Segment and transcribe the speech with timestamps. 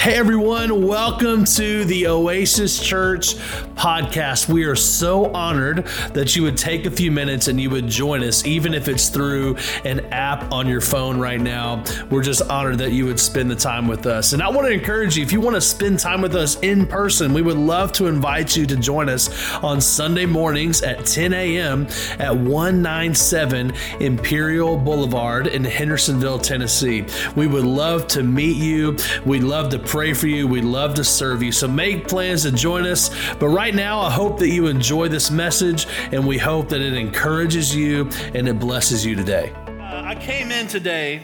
[0.00, 3.34] Hey everyone, welcome to the Oasis Church
[3.74, 4.48] podcast.
[4.48, 8.24] We are so honored that you would take a few minutes and you would join
[8.24, 11.84] us, even if it's through an app on your phone right now.
[12.10, 14.32] We're just honored that you would spend the time with us.
[14.32, 16.86] And I want to encourage you if you want to spend time with us in
[16.86, 21.34] person, we would love to invite you to join us on Sunday mornings at 10
[21.34, 21.86] a.m.
[22.18, 27.04] at 197 Imperial Boulevard in Hendersonville, Tennessee.
[27.36, 28.96] We would love to meet you.
[29.26, 30.46] We'd love to pray for you.
[30.46, 31.50] We'd love to serve you.
[31.50, 33.10] So make plans to join us.
[33.40, 36.92] But right now, I hope that you enjoy this message and we hope that it
[36.92, 39.52] encourages you and it blesses you today.
[39.66, 41.22] Uh, I came in today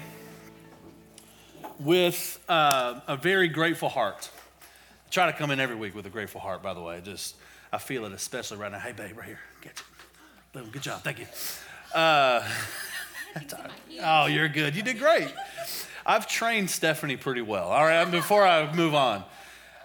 [1.79, 4.29] with uh, a very grateful heart.
[4.63, 7.01] I try to come in every week with a grateful heart, by the way.
[7.05, 7.37] Just,
[7.73, 8.81] I feel it especially right now.
[8.81, 9.41] Hey, babe, right here.
[9.61, 10.61] Get you.
[10.61, 10.71] Boom.
[10.71, 11.03] Good job.
[11.05, 11.27] Thank you.
[11.95, 12.43] Uh,
[14.03, 14.75] oh, you're good.
[14.75, 15.33] You did great.
[16.07, 17.69] I've trained Stephanie pretty well.
[17.69, 19.25] All right, before I move on,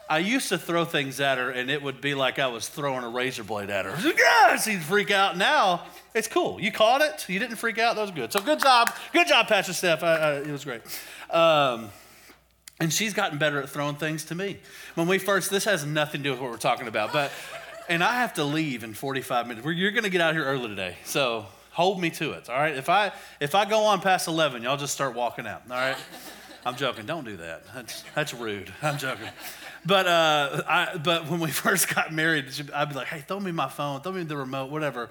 [0.07, 3.03] I used to throw things at her, and it would be like I was throwing
[3.03, 3.97] a razor blade at her.
[4.17, 5.35] Yeah, she'd freak out.
[5.35, 6.59] Now it's cool.
[6.59, 7.27] You caught it.
[7.27, 7.95] You didn't freak out.
[7.95, 8.31] That was good.
[8.31, 8.91] So good job.
[9.13, 10.03] Good job, Pastor Steph.
[10.03, 10.81] I, I, it was great.
[11.29, 11.89] Um,
[12.79, 14.57] and she's gotten better at throwing things to me.
[14.95, 17.31] When we first, this has nothing to do with what we're talking about, but,
[17.87, 19.65] and I have to leave in 45 minutes.
[19.65, 20.97] You're going to get out here early today.
[21.05, 21.45] So
[21.81, 22.77] hold me to it all right?
[22.77, 25.97] If i if i go on past 11 y'all just start walking out all right?
[26.65, 27.63] I'm joking don't do that.
[27.73, 29.29] That's that's rude i'm joking.
[29.83, 33.51] But uh i but when we first got married i'd be like hey throw me
[33.51, 35.09] my phone throw me the remote whatever.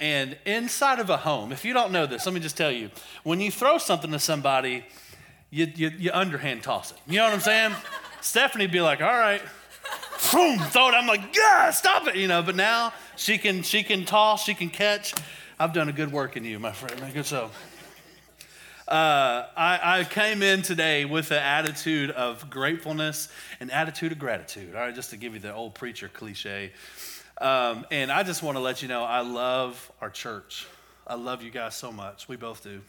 [0.00, 2.90] And inside of a home if you don't know this let me just tell you
[3.22, 4.84] when you throw something to somebody
[5.50, 6.98] you, you, you underhand toss it.
[7.06, 7.72] You know what i'm saying?
[8.20, 9.42] Stephanie would be like all right.
[10.32, 10.94] Boom throw it.
[10.94, 14.54] I'm like yeah stop it you know but now she can she can toss she
[14.54, 15.14] can catch
[15.60, 17.12] I've done a good work in you, my friend.
[17.12, 17.50] Good so.
[18.88, 23.28] Uh, I, I, came in today with an attitude of gratefulness
[23.60, 24.74] and attitude of gratitude.
[24.74, 26.72] All right, just to give you the old preacher cliche.
[27.42, 30.66] Um, and I just want to let you know I love our church.
[31.06, 32.26] I love you guys so much.
[32.26, 32.80] We both do.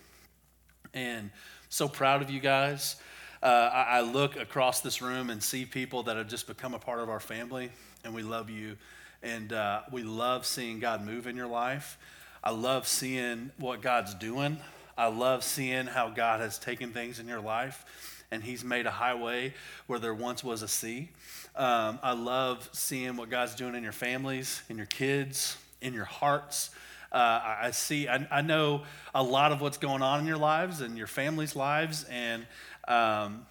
[0.94, 1.30] And
[1.68, 2.96] so proud of you guys.
[3.44, 6.80] Uh, I, I look across this room and see people that have just become a
[6.80, 7.70] part of our family,
[8.06, 8.78] and we love you.
[9.22, 11.98] And uh, we love seeing God move in your life.
[12.44, 14.58] I love seeing what God's doing.
[14.98, 17.86] I love seeing how God has taken things in your life
[18.32, 19.54] and He's made a highway
[19.88, 21.10] where there once was a sea.
[21.56, 26.06] Um, I love seeing what God's doing in your families, in your kids, in your
[26.06, 26.72] hearts.
[27.12, 30.80] Uh, I see, I, I, know a lot of what's going on in your lives
[30.80, 32.48] and your family's lives, and
[32.88, 33.46] um,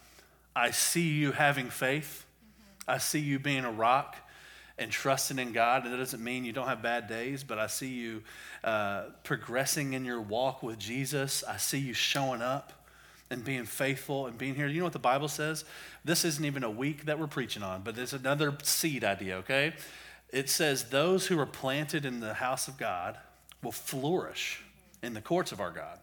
[0.57, 2.25] I see you having faith.
[2.89, 4.17] I see you being a rock
[4.81, 5.85] and trusting in God.
[5.85, 8.23] And that doesn't mean you don't have bad days, but I see you
[8.65, 11.45] uh, progressing in your walk with Jesus.
[11.47, 12.73] I see you showing up
[13.29, 14.67] and being faithful and being here.
[14.67, 15.65] You know what the Bible says?
[16.05, 19.75] This isn't even a week that we're preaching on, but it's another seed idea, okay?
[20.31, 23.19] It says, Those who are planted in the house of God
[23.63, 24.63] will flourish
[25.03, 25.99] in the courts of our God.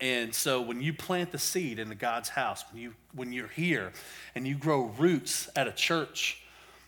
[0.00, 3.92] And so when you plant the seed in God's house, when, you, when you're here
[4.34, 6.42] and you grow roots at a church,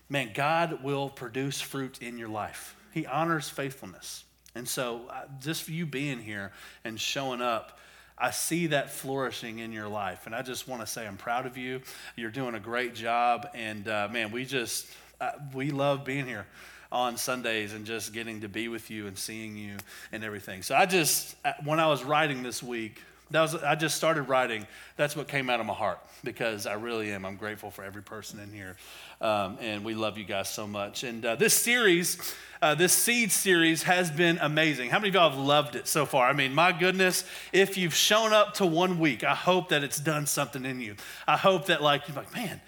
[0.09, 2.77] man, God will produce fruit in your life.
[2.93, 4.25] He honors faithfulness.
[4.55, 6.53] And so, uh, just for you being here
[6.85, 7.79] and showing up,
[8.17, 10.27] I see that flourishing in your life.
[10.27, 11.83] And I just want to say I'm proud of you.
[12.17, 13.49] You're doing a great job.
[13.55, 14.89] And uh, man, we just,
[15.21, 16.47] uh, we love being here
[16.91, 19.77] on Sundays and just getting to be with you and seeing you
[20.11, 20.63] and everything.
[20.63, 24.23] So I just, uh, when I was writing this week, that was, I just started
[24.23, 24.67] writing.
[24.97, 27.25] That's what came out of my heart because I really am.
[27.25, 28.77] I'm grateful for every person in here.
[29.21, 31.05] Um, and we love you guys so much.
[31.05, 32.19] And uh, this series,
[32.63, 34.91] uh, this seed series, has been amazing.
[34.91, 36.29] How many of y'all have loved it so far?
[36.29, 39.99] I mean, my goodness, if you've shown up to one week, I hope that it's
[39.99, 40.97] done something in you.
[41.27, 42.61] I hope that, like, you're like, man,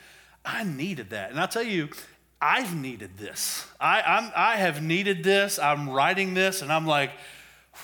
[0.44, 1.30] I needed that.
[1.30, 1.88] And I'll tell you,
[2.40, 3.66] I've needed this.
[3.78, 5.58] I, I'm, I have needed this.
[5.58, 7.10] I'm writing this, and I'm like,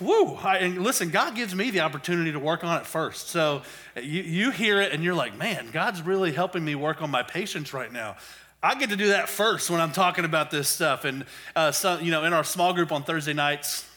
[0.00, 3.28] whoo, and listen, God gives me the opportunity to work on it first.
[3.28, 3.62] So
[3.96, 7.22] you, you hear it and you're like, man, God's really helping me work on my
[7.22, 8.16] patience right now.
[8.62, 11.04] I get to do that first when I'm talking about this stuff.
[11.04, 13.88] And, uh, so, you know, in our small group on Thursday nights,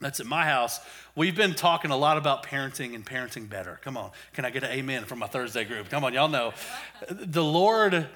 [0.00, 0.80] that's at my house,
[1.14, 3.80] we've been talking a lot about parenting and parenting better.
[3.82, 4.10] Come on.
[4.32, 5.88] Can I get an amen from my Thursday group?
[5.88, 6.52] Come on, y'all know.
[7.08, 8.08] The Lord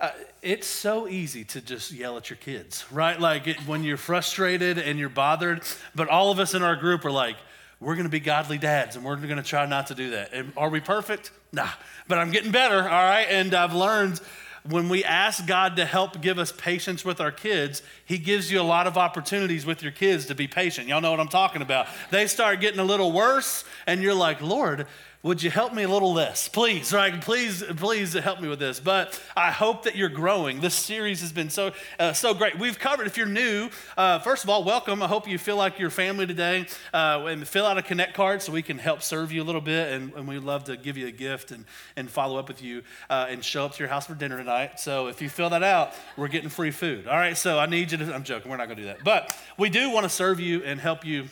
[0.00, 0.10] uh,
[0.42, 3.18] it's so easy to just yell at your kids, right?
[3.18, 5.62] Like it, when you're frustrated and you're bothered,
[5.94, 7.36] but all of us in our group are like,
[7.80, 10.32] we're going to be godly dads and we're going to try not to do that.
[10.32, 11.30] And are we perfect?
[11.52, 11.68] Nah,
[12.08, 13.26] but I'm getting better, all right?
[13.28, 14.20] And I've learned
[14.68, 18.60] when we ask God to help give us patience with our kids, He gives you
[18.60, 20.88] a lot of opportunities with your kids to be patient.
[20.88, 21.86] Y'all know what I'm talking about.
[22.10, 24.86] They start getting a little worse, and you're like, Lord,
[25.26, 26.46] would you help me a little less?
[26.46, 27.20] Please, right?
[27.20, 28.78] Please, please help me with this.
[28.78, 30.60] But I hope that you're growing.
[30.60, 32.56] This series has been so, uh, so great.
[32.60, 35.02] We've covered, if you're new, uh, first of all, welcome.
[35.02, 36.66] I hope you feel like you're family today.
[36.94, 39.60] Uh, and fill out a Connect card so we can help serve you a little
[39.60, 39.92] bit.
[39.92, 41.64] And, and we'd love to give you a gift and,
[41.96, 44.78] and follow up with you uh, and show up to your house for dinner tonight.
[44.78, 47.08] So if you fill that out, we're getting free food.
[47.08, 49.02] All right, so I need you to, I'm joking, we're not going to do that.
[49.02, 51.26] But we do want to serve you and help you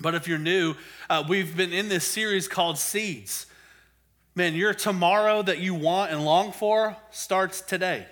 [0.00, 0.74] but if you're new,
[1.10, 3.46] uh, we've been in this series called Seeds.
[4.34, 8.06] Man, your tomorrow that you want and long for starts today.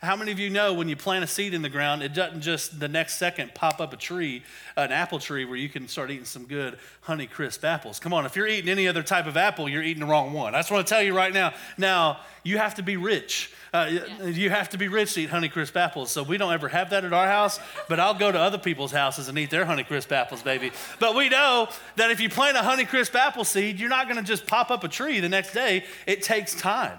[0.00, 2.40] How many of you know when you plant a seed in the ground, it doesn't
[2.40, 4.44] just the next second pop up a tree,
[4.76, 7.98] an apple tree, where you can start eating some good honey crisp apples?
[7.98, 10.54] Come on, if you're eating any other type of apple, you're eating the wrong one.
[10.54, 11.52] I just want to tell you right now.
[11.78, 13.52] Now, you have to be rich.
[13.74, 14.26] Uh, yeah.
[14.26, 16.12] You have to be rich to eat honey crisp apples.
[16.12, 17.58] So we don't ever have that at our house,
[17.88, 20.70] but I'll go to other people's houses and eat their honey crisp apples, baby.
[21.00, 24.16] But we know that if you plant a honey crisp apple seed, you're not going
[24.16, 25.84] to just pop up a tree the next day.
[26.06, 26.98] It takes time.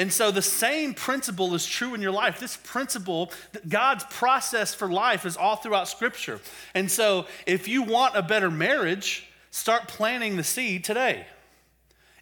[0.00, 2.40] And so the same principle is true in your life.
[2.40, 3.30] This principle,
[3.68, 6.40] God's process for life is all throughout Scripture.
[6.74, 11.26] And so if you want a better marriage, start planting the seed today.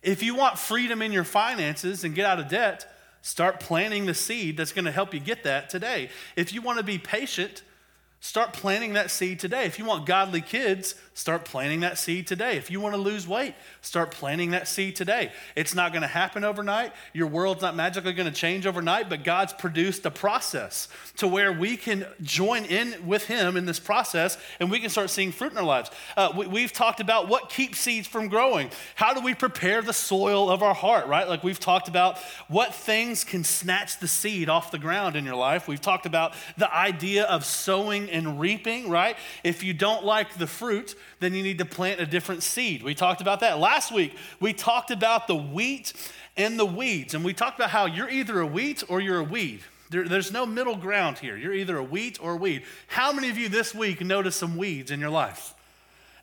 [0.02, 2.84] If you want freedom in your finances and get out of debt,
[3.22, 6.10] start planting the seed that's going to help you get that today.
[6.34, 7.62] If you want to be patient,
[8.20, 9.64] Start planting that seed today.
[9.64, 12.56] If you want godly kids, start planting that seed today.
[12.56, 15.32] If you want to lose weight, start planting that seed today.
[15.56, 16.92] It's not going to happen overnight.
[17.12, 20.86] Your world's not magically going to change overnight, but God's produced a process
[21.16, 25.10] to where we can join in with Him in this process and we can start
[25.10, 25.90] seeing fruit in our lives.
[26.16, 28.70] Uh, we, have talked about what keeps seeds from growing.
[28.94, 31.28] How do we prepare the soil of our heart, right?
[31.28, 35.34] Like we've talked about what things can snatch the seed off the ground in your
[35.34, 35.66] life.
[35.66, 39.16] We've talked about the idea of sowing and reaping, right?
[39.42, 42.82] If you don't like the fruit, then you need to plant a different seed.
[42.82, 43.58] We talked about that.
[43.58, 45.92] Last week, we talked about the wheat
[46.36, 47.14] and the weeds.
[47.14, 49.60] And we talked about how you're either a wheat or you're a weed.
[49.90, 51.36] There, there's no middle ground here.
[51.36, 52.64] You're either a wheat or a weed.
[52.86, 55.54] How many of you this week noticed some weeds in your life?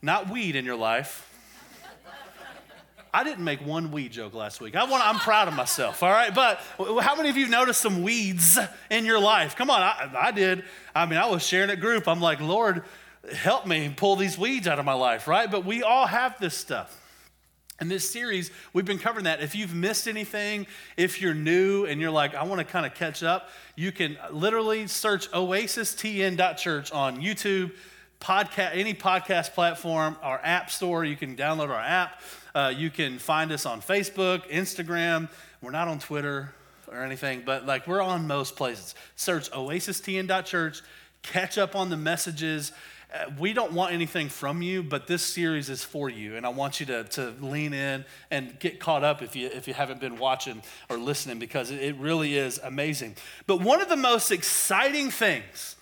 [0.02, 1.26] Not weed in your life,
[3.16, 4.76] I didn't make one weed joke last week.
[4.76, 6.36] I want, I'm proud of myself, all right?
[6.36, 6.60] But
[7.02, 8.60] how many of you noticed some weeds
[8.92, 9.56] in your life?
[9.56, 10.66] Come on, I, I did.
[10.94, 12.10] I mean, I was sharing a group.
[12.10, 12.84] I'm like, Lord,
[13.34, 15.50] help me pull these weeds out of my life, right?
[15.50, 17.02] But we all have this stuff.
[17.82, 19.42] In this series, we've been covering that.
[19.42, 22.96] If you've missed anything, if you're new and you're like, I want to kind of
[22.96, 27.74] catch up, you can literally search oasistn.church on YouTube,
[28.22, 31.04] podcast, any podcast platform, our app store.
[31.04, 32.22] You can download our app.
[32.54, 35.30] Uh, you can find us on Facebook, Instagram.
[35.62, 36.54] We're not on Twitter
[36.88, 38.96] or anything, but like we're on most places.
[39.18, 40.82] Search oasistn.church,
[41.24, 42.72] catch up on the messages.
[43.14, 46.36] Uh, we don't want anything from you, but this series is for you.
[46.36, 49.68] And I want you to, to lean in and get caught up if you, if
[49.68, 53.16] you haven't been watching or listening because it, it really is amazing.
[53.48, 55.76] But one of the most exciting things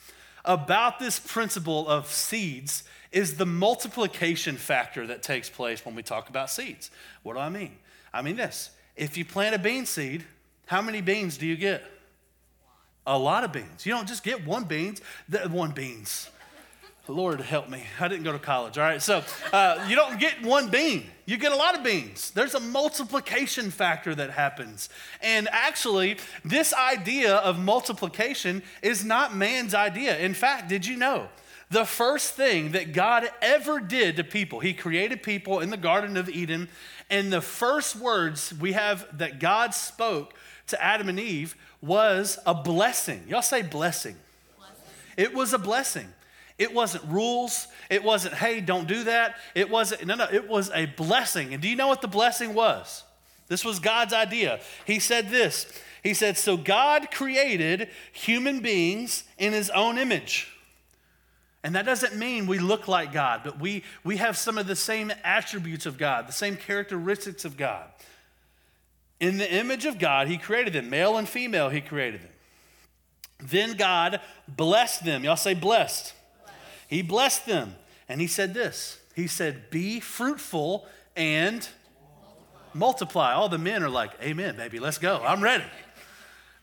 [0.45, 6.29] about this principle of seeds is the multiplication factor that takes place when we talk
[6.29, 6.91] about seeds.
[7.21, 7.77] What do I mean?
[8.13, 10.23] I mean this if you plant a bean seed,
[10.65, 11.83] how many beans do you get?
[13.05, 13.85] A lot of beans.
[13.85, 15.01] You don't just get one beans,
[15.49, 16.29] one beans.
[17.11, 17.83] Lord help me.
[17.99, 19.01] I didn't go to college, all right?
[19.01, 22.31] So uh, you don't get one bean, you get a lot of beans.
[22.31, 24.87] There's a multiplication factor that happens.
[25.21, 30.17] And actually, this idea of multiplication is not man's idea.
[30.17, 31.27] In fact, did you know?
[31.69, 36.15] The first thing that God ever did to people, He created people in the Garden
[36.15, 36.69] of Eden,
[37.09, 40.35] and the first words we have that God spoke
[40.67, 43.23] to Adam and Eve was a blessing.
[43.27, 44.15] Y'all say blessing.
[44.57, 44.83] blessing.
[45.17, 46.07] It was a blessing.
[46.57, 47.67] It wasn't rules.
[47.89, 49.35] It wasn't, hey, don't do that.
[49.55, 51.53] It wasn't, no, no, it was a blessing.
[51.53, 53.03] And do you know what the blessing was?
[53.47, 54.59] This was God's idea.
[54.85, 55.67] He said this
[56.03, 60.49] He said, So God created human beings in his own image.
[61.63, 64.75] And that doesn't mean we look like God, but we, we have some of the
[64.75, 67.85] same attributes of God, the same characteristics of God.
[69.21, 72.29] In the image of God, He created them, male and female, He created them.
[73.39, 75.23] Then God blessed them.
[75.23, 76.13] Y'all say blessed.
[76.87, 77.75] He blessed them.
[78.09, 81.67] And He said this He said, Be fruitful and
[82.73, 83.33] multiply.
[83.33, 85.21] All the men are like, Amen, baby, let's go.
[85.25, 85.65] I'm ready.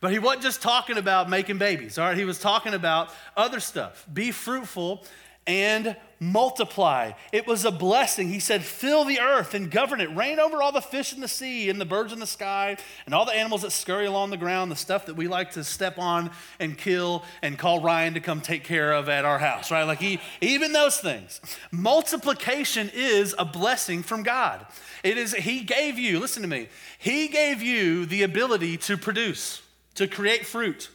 [0.00, 2.16] But he wasn't just talking about making babies, all right?
[2.16, 4.06] He was talking about other stuff.
[4.10, 5.04] Be fruitful
[5.46, 7.12] and multiply.
[7.32, 8.28] It was a blessing.
[8.28, 10.14] He said, Fill the earth and govern it.
[10.14, 13.14] Reign over all the fish in the sea and the birds in the sky and
[13.14, 15.98] all the animals that scurry along the ground, the stuff that we like to step
[15.98, 19.84] on and kill and call Ryan to come take care of at our house, right?
[19.84, 21.40] Like, he, even those things.
[21.72, 24.66] Multiplication is a blessing from God.
[25.02, 26.68] It is, He gave you, listen to me,
[26.98, 29.62] He gave you the ability to produce,
[29.94, 30.90] to create fruit.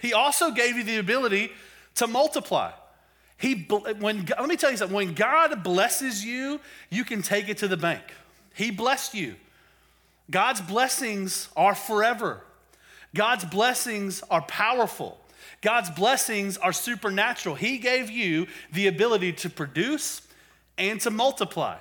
[0.00, 1.50] He also gave you the ability
[1.96, 2.72] to multiply.
[3.36, 3.66] He,
[3.98, 4.94] when, let me tell you something.
[4.94, 6.60] When God blesses you,
[6.90, 8.02] you can take it to the bank.
[8.54, 9.34] He blessed you.
[10.30, 12.42] God's blessings are forever.
[13.14, 15.18] God's blessings are powerful.
[15.60, 17.54] God's blessings are supernatural.
[17.54, 20.22] He gave you the ability to produce
[20.78, 21.76] and to multiply.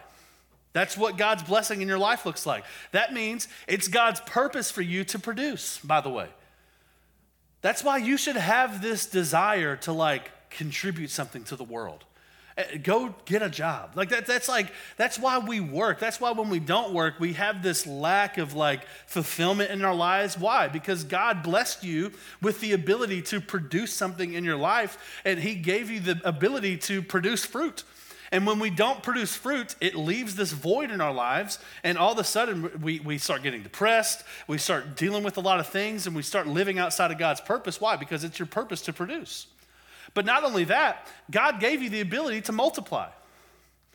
[0.73, 2.65] That's what God's blessing in your life looks like.
[2.91, 6.27] That means it's God's purpose for you to produce, by the way.
[7.61, 12.05] That's why you should have this desire to like contribute something to the world.
[12.57, 13.91] Eh, go get a job.
[13.95, 15.99] Like that, that's like, that's why we work.
[15.99, 19.95] That's why when we don't work, we have this lack of like fulfillment in our
[19.95, 20.37] lives.
[20.37, 20.67] Why?
[20.67, 25.55] Because God blessed you with the ability to produce something in your life, and He
[25.55, 27.83] gave you the ability to produce fruit.
[28.31, 31.59] And when we don't produce fruit, it leaves this void in our lives.
[31.83, 34.23] And all of a sudden, we, we start getting depressed.
[34.47, 37.41] We start dealing with a lot of things and we start living outside of God's
[37.41, 37.79] purpose.
[37.79, 37.95] Why?
[37.95, 39.45] Because it's your purpose to produce.
[40.13, 43.09] But not only that, God gave you the ability to multiply.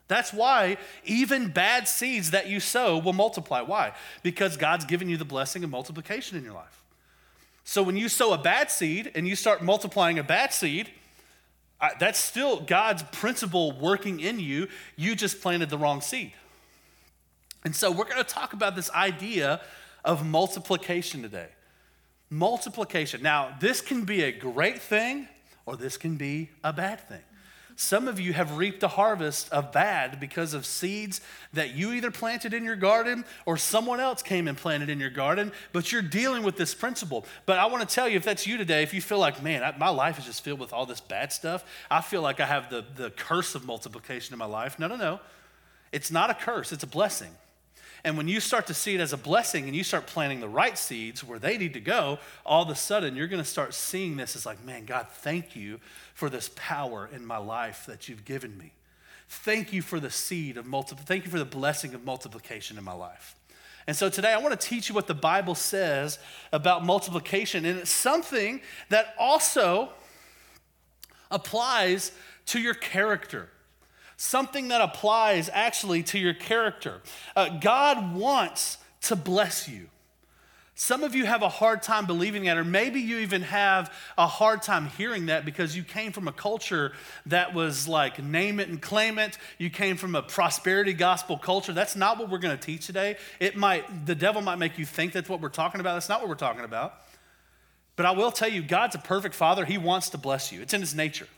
[0.09, 3.61] That's why even bad seeds that you sow will multiply.
[3.61, 3.93] Why?
[4.23, 6.83] Because God's given you the blessing of multiplication in your life.
[7.65, 10.91] So when you sow a bad seed and you start multiplying a bad seed,
[12.01, 14.69] that's still God's principle working in you.
[14.97, 16.33] You just planted the wrong seed.
[17.65, 19.61] And so we're going to talk about this idea
[20.05, 21.49] of multiplication today.
[22.31, 23.23] Multiplication.
[23.23, 25.29] Now, this can be a great thing
[25.69, 27.21] or this can be a bad thing.
[27.77, 31.21] Some of you have reaped a harvest of bad because of seeds
[31.53, 35.11] that you either planted in your garden or someone else came and planted in your
[35.11, 37.27] garden, but you're dealing with this principle.
[37.45, 39.63] But I want to tell you, if that's you today, if you feel like, man,
[39.63, 42.47] I, my life is just filled with all this bad stuff, I feel like I
[42.47, 44.79] have the, the curse of multiplication in my life.
[44.79, 45.21] No, no, no.
[45.93, 47.31] It's not a curse, it's a blessing.
[48.05, 50.49] And when you start to see it as a blessing and you start planting the
[50.49, 53.75] right seeds where they need to go, all of a sudden you're going to start
[53.75, 55.81] seeing this as like, man, God, thank you
[56.15, 58.73] for this power in my life that you've given me.
[59.29, 62.85] Thank you for the seed of multiple, thank you for the blessing of multiplication in
[62.85, 63.35] my life.
[63.87, 66.19] And so today I want to teach you what the Bible says
[66.53, 67.65] about multiplication.
[67.65, 69.91] And it's something that also
[71.31, 72.13] applies
[72.47, 73.49] to your character
[74.19, 77.01] something that applies actually to your character.
[77.35, 79.87] Uh, God wants to bless you.
[80.75, 84.27] Some of you have a hard time believing that, or maybe you even have a
[84.27, 86.93] hard time hearing that because you came from a culture
[87.27, 89.39] that was like name it and claim it.
[89.57, 91.73] You came from a prosperity gospel culture.
[91.73, 93.17] That's not what we're going to teach today.
[93.41, 95.95] It might, the devil might make you think that's what we're talking about.
[95.95, 96.95] That's not what we're talking about.
[97.95, 99.65] But I will tell you, God's a perfect father.
[99.65, 101.29] He wants to bless you, it's in his nature.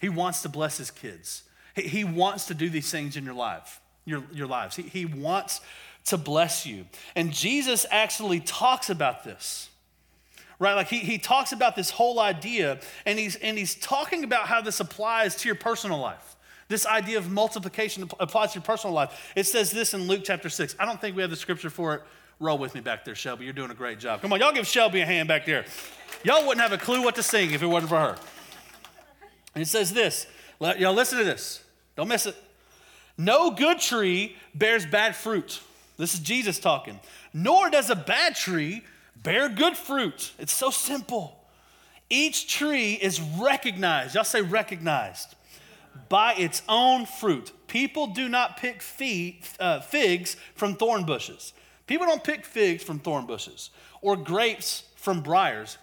[0.00, 1.42] He wants to bless his kids.
[1.74, 4.76] He wants to do these things in your life, your, your lives.
[4.76, 5.60] He, he wants
[6.06, 6.86] to bless you.
[7.14, 9.68] And Jesus actually talks about this.
[10.58, 10.74] Right?
[10.74, 14.60] Like he, he talks about this whole idea, and he's and he's talking about how
[14.60, 16.36] this applies to your personal life.
[16.68, 19.32] This idea of multiplication applies to your personal life.
[19.34, 20.76] It says this in Luke chapter 6.
[20.78, 22.02] I don't think we have the scripture for it.
[22.38, 23.44] Roll with me back there, Shelby.
[23.44, 24.22] You're doing a great job.
[24.22, 25.64] Come on, y'all give Shelby a hand back there.
[26.24, 28.16] Y'all wouldn't have a clue what to sing if it wasn't for her.
[29.54, 30.26] And it says this
[30.60, 31.64] Y'all listen to this.
[31.96, 32.36] Don't miss it.
[33.16, 35.60] No good tree bears bad fruit.
[35.96, 37.00] This is Jesus talking.
[37.32, 38.84] Nor does a bad tree
[39.22, 40.32] bear good fruit.
[40.38, 41.36] It's so simple.
[42.08, 45.36] Each tree is recognized, y'all say recognized,
[46.08, 47.52] by its own fruit.
[47.68, 48.82] People do not pick
[49.60, 51.52] uh, figs from thorn bushes.
[51.86, 53.70] People don't pick figs from thorn bushes
[54.02, 55.78] or grapes from briars.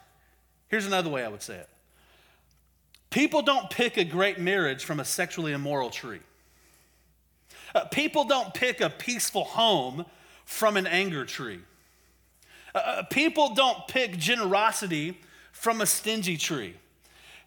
[0.67, 1.69] Here's another way I would say it
[3.09, 6.19] People don't pick a great marriage from a sexually immoral tree.
[7.73, 10.05] Uh, people don't pick a peaceful home
[10.45, 11.59] from an anger tree.
[12.73, 15.19] Uh, uh people don't pick generosity
[15.51, 16.75] from a stingy tree.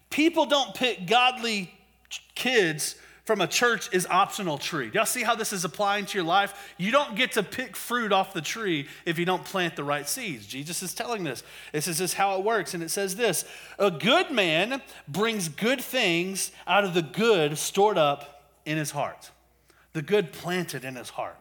[0.09, 1.73] People don't pick godly
[2.35, 4.89] kids from a church is optional tree.
[4.93, 6.73] Y'all see how this is applying to your life?
[6.77, 10.09] You don't get to pick fruit off the tree if you don't plant the right
[10.09, 10.47] seeds.
[10.47, 11.43] Jesus is telling this.
[11.71, 12.73] This is just how it works.
[12.73, 13.45] And it says this
[13.77, 19.29] A good man brings good things out of the good stored up in his heart,
[19.93, 21.37] the good planted in his heart.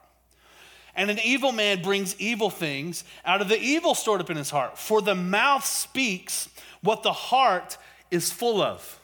[0.95, 4.51] And an evil man brings evil things out of the evil stored up in his
[4.51, 4.77] heart.
[4.77, 6.51] For the mouth speaks
[6.83, 7.79] what the heart
[8.11, 9.00] is full of.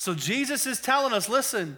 [0.00, 1.76] So Jesus is telling us listen,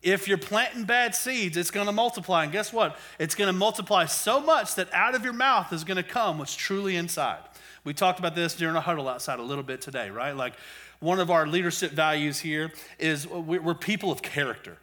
[0.00, 2.44] if you're planting bad seeds, it's going to multiply.
[2.44, 2.96] And guess what?
[3.18, 6.38] It's going to multiply so much that out of your mouth is going to come
[6.38, 7.40] what's truly inside.
[7.82, 10.36] We talked about this during a huddle outside a little bit today, right?
[10.36, 10.54] Like
[11.00, 14.78] one of our leadership values here is we're people of character.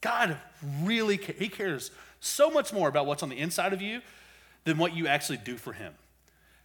[0.00, 0.36] God
[0.84, 4.00] really he cares so much more about what's on the inside of you
[4.62, 5.92] than what you actually do for him.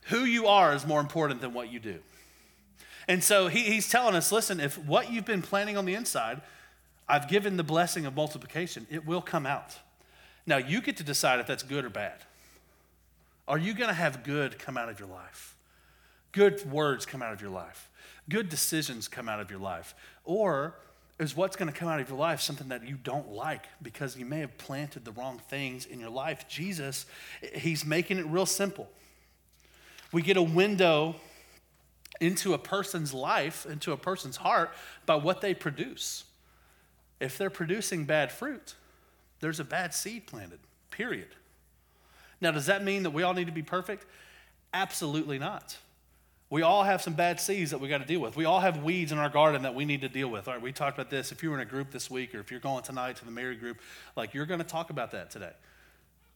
[0.09, 1.97] Who you are is more important than what you do.
[3.07, 6.41] And so he, he's telling us listen, if what you've been planning on the inside,
[7.07, 9.77] I've given the blessing of multiplication, it will come out.
[10.45, 12.17] Now you get to decide if that's good or bad.
[13.47, 15.55] Are you going to have good come out of your life?
[16.31, 17.89] Good words come out of your life?
[18.27, 19.93] Good decisions come out of your life?
[20.23, 20.75] Or
[21.19, 24.17] is what's going to come out of your life something that you don't like because
[24.17, 26.47] you may have planted the wrong things in your life?
[26.47, 27.05] Jesus,
[27.53, 28.89] he's making it real simple.
[30.11, 31.15] We get a window
[32.21, 34.71] into a person's life, into a person's heart,
[35.05, 36.23] by what they produce.
[37.19, 38.75] If they're producing bad fruit,
[39.39, 40.59] there's a bad seed planted,
[40.91, 41.29] period.
[42.41, 44.05] Now, does that mean that we all need to be perfect?
[44.73, 45.77] Absolutely not.
[46.49, 48.35] We all have some bad seeds that we got to deal with.
[48.35, 50.47] We all have weeds in our garden that we need to deal with.
[50.47, 51.31] All right, we talked about this.
[51.31, 53.31] If you were in a group this week or if you're going tonight to the
[53.31, 53.81] married group,
[54.15, 55.53] like you're going to talk about that today.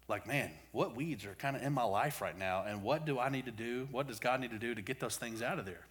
[0.10, 3.20] Like, man, what weeds are kind of in my life right now, and what do
[3.20, 3.88] I need to do?
[3.92, 5.86] What does God need to do to get those things out of there?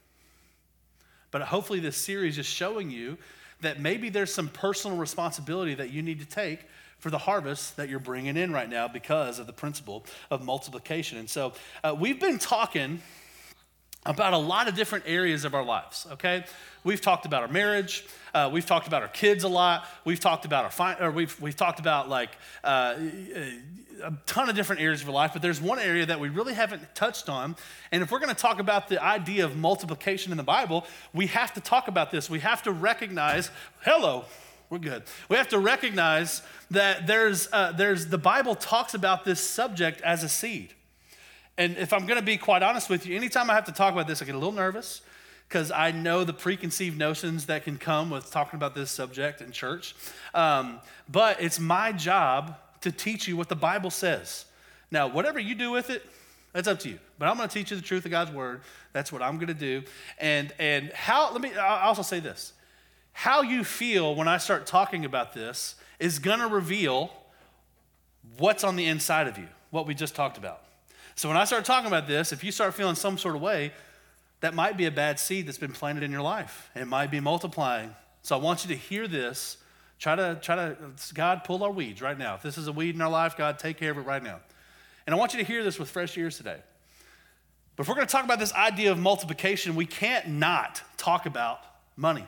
[1.31, 3.17] But hopefully, this series is showing you
[3.61, 6.61] that maybe there's some personal responsibility that you need to take
[6.99, 11.19] for the harvest that you're bringing in right now because of the principle of multiplication.
[11.19, 11.53] And so,
[11.85, 13.01] uh, we've been talking
[14.07, 16.45] about a lot of different areas of our lives, okay?
[16.85, 18.07] We've talked about our marriage.
[18.33, 19.87] Uh, we've talked about our kids a lot.
[20.05, 22.31] We've talked about our, fi- or we've, we've talked about like
[22.65, 22.95] uh,
[24.03, 26.55] a ton of different areas of our life, but there's one area that we really
[26.55, 27.57] haven't touched on.
[27.93, 31.27] And if we're going to talk about the idea of multiplication in the Bible, we
[31.27, 32.31] have to talk about this.
[32.31, 33.51] We have to recognize,
[33.81, 34.25] hello,
[34.71, 35.03] we're good.
[35.29, 40.23] We have to recognize that there's, uh, there's the Bible talks about this subject as
[40.23, 40.75] a seed.
[41.59, 43.93] And if I'm going to be quite honest with you, anytime I have to talk
[43.93, 45.03] about this, I get a little nervous
[45.49, 49.51] because I know the preconceived notions that can come with talking about this subject in
[49.51, 49.97] church.
[50.35, 54.45] Um, but it's my job to teach you what the Bible says.
[54.93, 56.07] Now, whatever you do with it,
[56.53, 57.01] that's up to you.
[57.19, 58.61] But I'm going to teach you the truth of God's word.
[58.93, 59.83] That's what I'm going to do.
[60.19, 61.33] And and how?
[61.33, 61.55] Let me.
[61.55, 62.53] I'll also say this:
[63.13, 67.13] how you feel when I start talking about this is going to reveal
[68.39, 69.49] what's on the inside of you.
[69.71, 70.63] What we just talked about.
[71.19, 73.73] So when I start talking about this, if you start feeling some sort of way,
[74.39, 76.71] that might be a bad seed that's been planted in your life.
[76.77, 77.93] It might be multiplying.
[78.23, 79.57] So I want you to hear this.
[79.99, 80.77] Try to, try to,
[81.15, 82.37] God, pull our weeds right now.
[82.37, 84.39] If this is a weed in our life, God, take care of it right now.
[85.09, 86.59] And I want you to hear this with fresh ears today.
[87.75, 91.27] But if we're going to talk about this idea of multiplication, we can't not talk
[91.27, 91.59] about
[91.97, 92.27] money.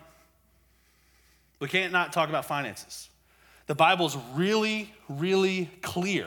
[1.60, 3.08] We can't not talk about finances.
[3.68, 6.26] The Bible's really, really clear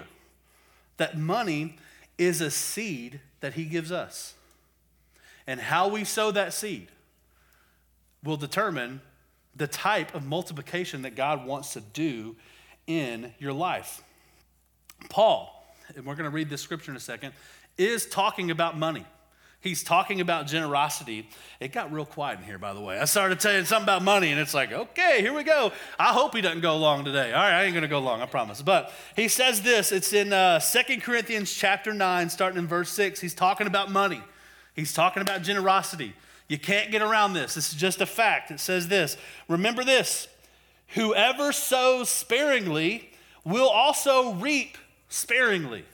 [0.95, 1.75] that money
[2.17, 4.33] is a seed that He gives us.
[5.45, 6.87] And how we sow that seed
[8.23, 9.01] will determine
[9.55, 12.35] the type of multiplication that God wants to do
[12.87, 14.01] in your life.
[15.09, 17.33] Paul, and we're going to read this scripture in a second,
[17.77, 19.05] is talking about money.
[19.63, 21.29] He's talking about generosity.
[21.61, 22.99] It got real quiet in here, by the way.
[22.99, 25.71] I started telling something about money, and it's like, okay, here we go.
[25.97, 27.31] I hope he doesn't go long today.
[27.31, 28.61] All right, I ain't gonna go long, I promise.
[28.61, 29.93] But he says this.
[29.93, 33.21] It's in uh, 2 Corinthians chapter 9, starting in verse 6.
[33.21, 34.21] He's talking about money.
[34.75, 36.13] He's talking about generosity.
[36.49, 37.55] You can't get around this.
[37.55, 38.51] This is just a fact.
[38.51, 39.15] It says this.
[39.47, 40.27] Remember this.
[40.89, 43.11] Whoever sows sparingly
[43.45, 45.85] will also reap sparingly.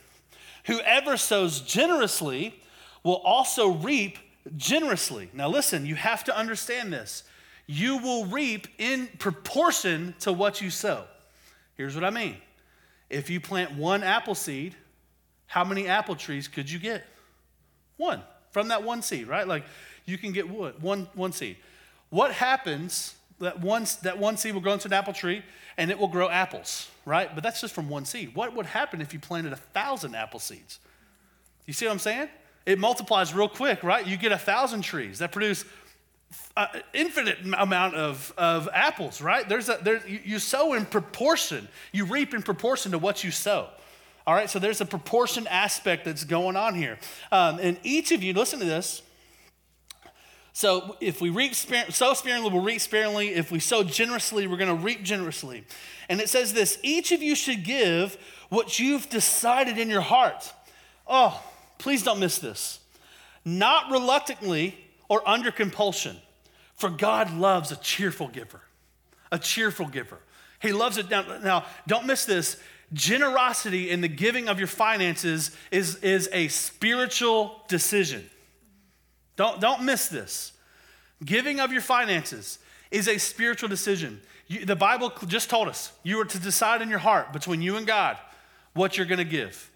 [0.66, 2.56] Whoever sows generously
[3.04, 4.18] will also reap
[4.58, 5.30] generously.
[5.34, 7.24] Now, listen, you have to understand this.
[7.68, 11.06] You will reap in proportion to what you sow.
[11.76, 12.38] Here's what I mean
[13.10, 14.76] if you plant one apple seed,
[15.48, 17.04] how many apple trees could you get?
[17.98, 19.48] One from that one seed, right?
[19.48, 19.64] Like
[20.06, 21.58] you can get wood, one, one seed.
[22.10, 25.44] What happens that one, that one seed will grow into an apple tree
[25.78, 27.34] and it will grow apples, right?
[27.34, 28.36] But that's just from one seed.
[28.36, 30.80] What would happen if you planted a thousand apple seeds?
[31.66, 32.30] You see what I'm saying?
[32.66, 34.06] It multiplies real quick, right?
[34.06, 35.66] You get a thousand trees that produce
[36.56, 39.48] an infinite amount of, of apples, right?
[39.48, 43.32] There's a, there, you, you sow in proportion, you reap in proportion to what you
[43.32, 43.70] sow.
[44.28, 47.00] All right, so there's a proportion aspect that's going on here.
[47.32, 49.02] Um, and each of you, listen to this.
[50.54, 53.30] So if we reap sow sparingly, we'll reap sparingly.
[53.30, 55.64] If we sow generously, we're going to reap generously.
[56.10, 58.18] And it says this: each of you should give
[58.50, 60.52] what you've decided in your heart.
[61.08, 61.42] Oh,
[61.80, 62.80] Please don't miss this.
[63.44, 66.18] Not reluctantly or under compulsion,
[66.76, 68.62] For God loves a cheerful giver,
[69.32, 70.20] a cheerful giver.
[70.62, 71.10] He loves it.
[71.10, 72.58] Now, now don't miss this.
[72.94, 78.30] Generosity in the giving of your finances is, is a spiritual decision.
[79.36, 80.54] Don't, don't miss this.
[81.24, 82.60] Giving of your finances
[82.92, 84.22] is a spiritual decision.
[84.48, 87.78] You, the Bible just told us you are to decide in your heart between you
[87.78, 88.18] and God
[88.74, 89.69] what you're going to give.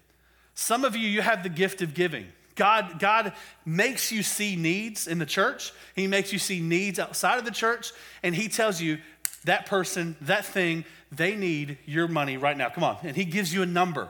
[0.54, 2.26] Some of you, you have the gift of giving.
[2.54, 3.32] God, God
[3.64, 5.72] makes you see needs in the church.
[5.96, 8.98] He makes you see needs outside of the church, and He tells you
[9.44, 12.68] that person, that thing, they need your money right now.
[12.68, 12.98] Come on.
[13.02, 14.08] And He gives you a number,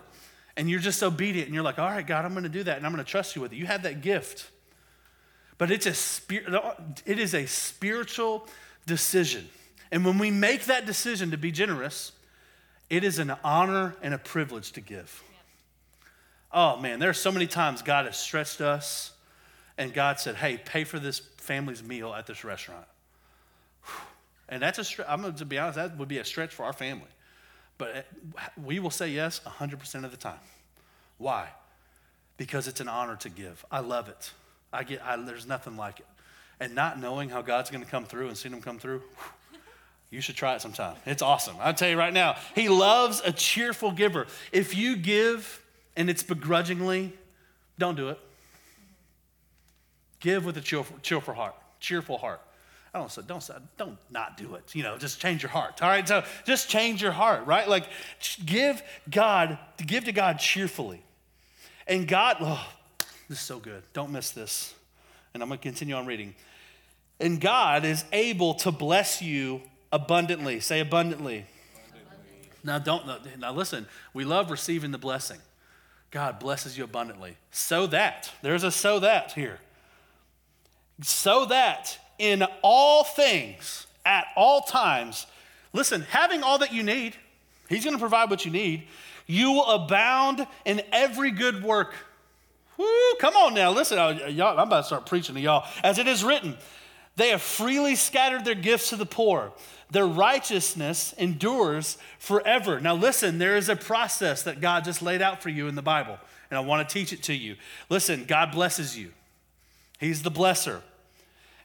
[0.56, 2.76] and you're just obedient, and you're like, all right, God, I'm going to do that,
[2.76, 3.56] and I'm going to trust you with it.
[3.56, 4.50] You have that gift.
[5.56, 6.52] But it's a spirit,
[7.06, 8.46] it is a spiritual
[8.86, 9.48] decision.
[9.90, 12.12] And when we make that decision to be generous,
[12.90, 15.22] it is an honor and a privilege to give.
[16.54, 19.10] Oh man, there are so many times God has stretched us
[19.76, 22.86] and God said, hey, pay for this family's meal at this restaurant.
[24.48, 26.72] And that's a, I'm going to be honest, that would be a stretch for our
[26.72, 27.08] family.
[27.76, 28.02] But eh,
[28.62, 30.38] we will say yes 100% of the time.
[31.18, 31.48] Why?
[32.36, 33.64] Because it's an honor to give.
[33.70, 34.30] I love it.
[34.72, 36.06] I get, I, there's nothing like it.
[36.60, 39.02] And not knowing how God's going to come through and seeing him come through,
[40.10, 40.94] you should try it sometime.
[41.04, 41.56] It's awesome.
[41.58, 44.28] I'll tell you right now, he loves a cheerful giver.
[44.52, 45.63] If you give
[45.96, 47.12] and it's begrudgingly,
[47.78, 48.18] don't do it.
[50.20, 51.54] Give with a cheerful, cheerful heart.
[51.80, 52.40] Cheerful heart.
[52.94, 54.74] I don't say, don't say, don't not do it.
[54.74, 55.82] You know, just change your heart.
[55.82, 57.68] All right, so just change your heart, right?
[57.68, 57.84] Like,
[58.46, 61.02] give God, to give to God cheerfully,
[61.88, 62.36] and God.
[62.40, 62.66] Oh,
[63.28, 63.82] this is so good.
[63.92, 64.74] Don't miss this.
[65.32, 66.34] And I'm going to continue on reading.
[67.18, 69.60] And God is able to bless you
[69.92, 70.60] abundantly.
[70.60, 71.46] Say abundantly.
[71.90, 72.48] abundantly.
[72.62, 75.38] Now, don't, now listen, we love receiving the blessing.
[76.14, 77.36] God blesses you abundantly.
[77.50, 79.58] So that, there's a so that here.
[81.02, 85.26] So that in all things, at all times,
[85.72, 87.16] listen, having all that you need,
[87.68, 88.86] He's going to provide what you need.
[89.26, 91.94] You will abound in every good work.
[92.76, 92.86] Woo,
[93.18, 93.98] come on now, listen,
[94.36, 95.66] y'all, I'm about to start preaching to y'all.
[95.82, 96.56] As it is written,
[97.16, 99.52] they have freely scattered their gifts to the poor.
[99.90, 102.80] Their righteousness endures forever.
[102.80, 105.82] Now, listen, there is a process that God just laid out for you in the
[105.82, 106.18] Bible,
[106.50, 107.56] and I want to teach it to you.
[107.88, 109.12] Listen, God blesses you,
[109.98, 110.80] He's the blesser.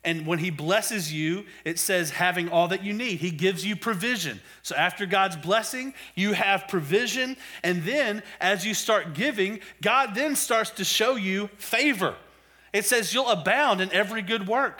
[0.03, 3.19] And when he blesses you, it says having all that you need.
[3.19, 4.39] He gives you provision.
[4.63, 7.35] So after God's blessing, you have provision.
[7.63, 12.15] And then as you start giving, God then starts to show you favor.
[12.71, 14.79] It says you'll abound in every good work.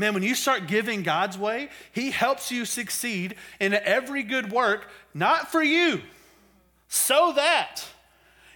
[0.00, 4.88] Man, when you start giving God's way, He helps you succeed in every good work,
[5.12, 6.00] not for you,
[6.88, 7.84] so that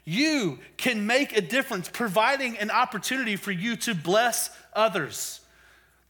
[0.07, 5.43] you can make a difference, providing an opportunity for you to bless others.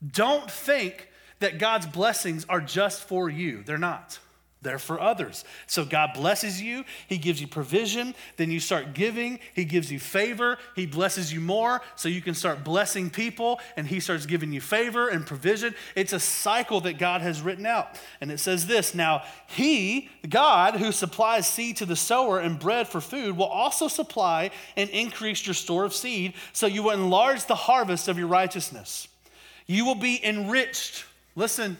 [0.08, 1.08] Don't think
[1.40, 4.20] that God's blessings are just for you, they're not.
[4.64, 5.44] They're for others.
[5.66, 6.84] So God blesses you.
[7.06, 8.14] He gives you provision.
[8.36, 9.38] Then you start giving.
[9.54, 10.58] He gives you favor.
[10.74, 14.60] He blesses you more so you can start blessing people and He starts giving you
[14.60, 15.74] favor and provision.
[15.94, 18.00] It's a cycle that God has written out.
[18.20, 22.88] And it says this Now, He, God, who supplies seed to the sower and bread
[22.88, 27.44] for food, will also supply and increase your store of seed so you will enlarge
[27.44, 29.08] the harvest of your righteousness.
[29.66, 31.04] You will be enriched.
[31.36, 31.76] Listen,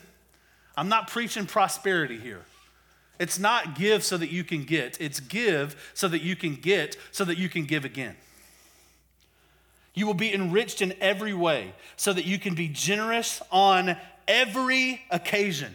[0.77, 2.43] I'm not preaching prosperity here.
[3.19, 6.97] It's not give so that you can get, it's give so that you can get,
[7.13, 8.17] so that you can give again.
[9.95, 13.97] You will be enriched in every way so that you can be generous on
[14.27, 15.73] every occasion.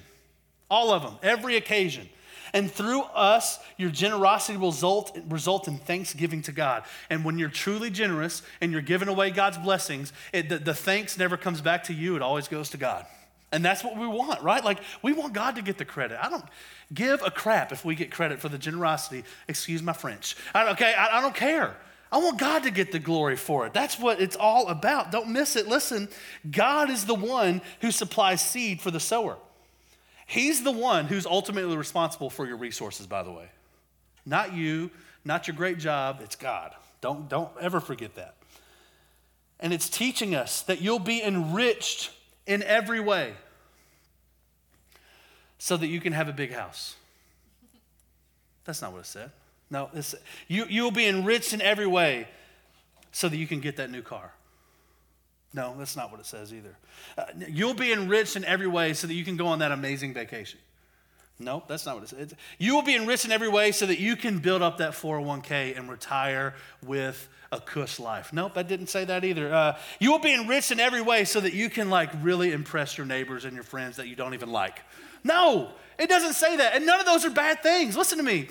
[0.69, 2.09] All of them, every occasion.
[2.53, 6.83] And through us, your generosity will result, result in thanksgiving to God.
[7.09, 11.17] And when you're truly generous and you're giving away God's blessings, it, the, the thanks
[11.17, 13.05] never comes back to you, it always goes to God.
[13.51, 14.63] And that's what we want, right?
[14.63, 16.19] Like, we want God to get the credit.
[16.21, 16.45] I don't
[16.93, 19.23] give a crap if we get credit for the generosity.
[19.47, 20.35] Excuse my French.
[20.53, 21.75] I, okay, I, I don't care.
[22.11, 23.73] I want God to get the glory for it.
[23.73, 25.11] That's what it's all about.
[25.11, 25.67] Don't miss it.
[25.67, 26.09] Listen,
[26.49, 29.37] God is the one who supplies seed for the sower.
[30.25, 33.49] He's the one who's ultimately responsible for your resources, by the way.
[34.25, 34.91] Not you,
[35.25, 36.73] not your great job, it's God.
[37.01, 38.35] Don't, don't ever forget that.
[39.59, 42.11] And it's teaching us that you'll be enriched
[42.49, 43.33] in every way
[45.59, 46.95] so that you can have a big house.
[48.65, 49.31] That's not what it said.
[49.69, 49.89] No,
[50.47, 52.27] you, you will be enriched in every way
[53.11, 54.33] so that you can get that new car.
[55.53, 56.75] No, that's not what it says either.
[57.17, 60.13] Uh, you'll be enriched in every way so that you can go on that amazing
[60.13, 60.59] vacation.
[61.39, 62.33] Nope, that's not what it says.
[62.57, 65.77] You will be enriched in every way so that you can build up that 401k
[65.77, 66.53] and retire
[66.85, 68.33] with a cush life.
[68.33, 69.53] Nope, I didn't say that either.
[69.53, 72.97] Uh, you will be enriched in every way so that you can like really impress
[72.97, 74.81] your neighbors and your friends that you don't even like.
[75.23, 76.75] No, it doesn't say that.
[76.75, 77.95] And none of those are bad things.
[77.95, 78.49] Listen to me.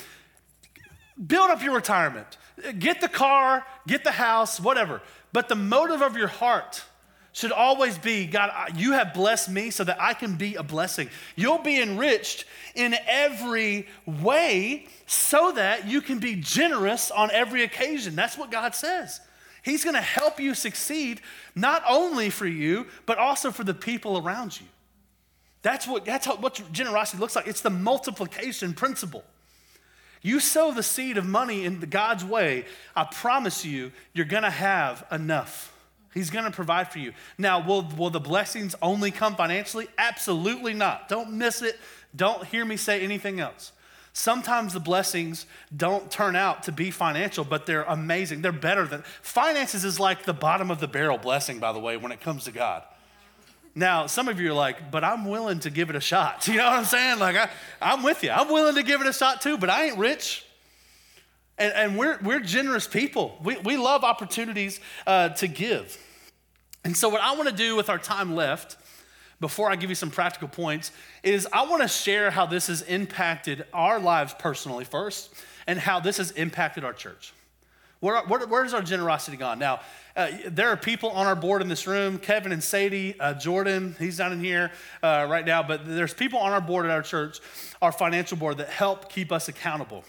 [1.24, 2.38] Build up your retirement.
[2.78, 5.02] Get the car, get the house, whatever.
[5.32, 6.84] But the motive of your heart
[7.32, 11.08] should always be God, you have blessed me so that I can be a blessing.
[11.36, 18.16] You'll be enriched in every way so that you can be generous on every occasion.
[18.16, 19.20] That's what God says.
[19.62, 21.20] He's going to help you succeed
[21.54, 24.66] not only for you, but also for the people around you.
[25.62, 27.46] That's what, that's how, what generosity looks like.
[27.46, 29.24] It's the multiplication principle.
[30.22, 32.64] You sow the seed of money in God's way,
[32.96, 35.72] I promise you, you're going to have enough.
[36.14, 37.12] He's going to provide for you.
[37.36, 39.88] Now, will, will the blessings only come financially?
[39.98, 41.08] Absolutely not.
[41.08, 41.78] Don't miss it.
[42.16, 43.72] Don't hear me say anything else.
[44.12, 48.42] Sometimes the blessings don't turn out to be financial, but they're amazing.
[48.42, 51.96] They're better than finances is like the bottom of the barrel blessing, by the way,
[51.96, 52.82] when it comes to God.
[53.76, 56.48] Now, some of you are like, but I'm willing to give it a shot.
[56.48, 57.20] You know what I'm saying?
[57.20, 57.48] Like, I,
[57.80, 58.30] I'm with you.
[58.30, 60.44] I'm willing to give it a shot too, but I ain't rich.
[61.58, 63.38] And, and we're, we're generous people.
[63.42, 65.98] We, we love opportunities uh, to give.
[66.84, 68.76] And so, what I want to do with our time left,
[69.40, 70.92] before I give you some practical points,
[71.22, 75.34] is I want to share how this has impacted our lives personally first,
[75.66, 77.32] and how this has impacted our church.
[78.00, 79.58] Where, where, where's our generosity gone?
[79.58, 79.80] Now,
[80.16, 83.96] uh, there are people on our board in this room Kevin and Sadie, uh, Jordan,
[83.98, 84.70] he's down in here
[85.02, 87.40] uh, right now, but there's people on our board at our church,
[87.82, 90.04] our financial board, that help keep us accountable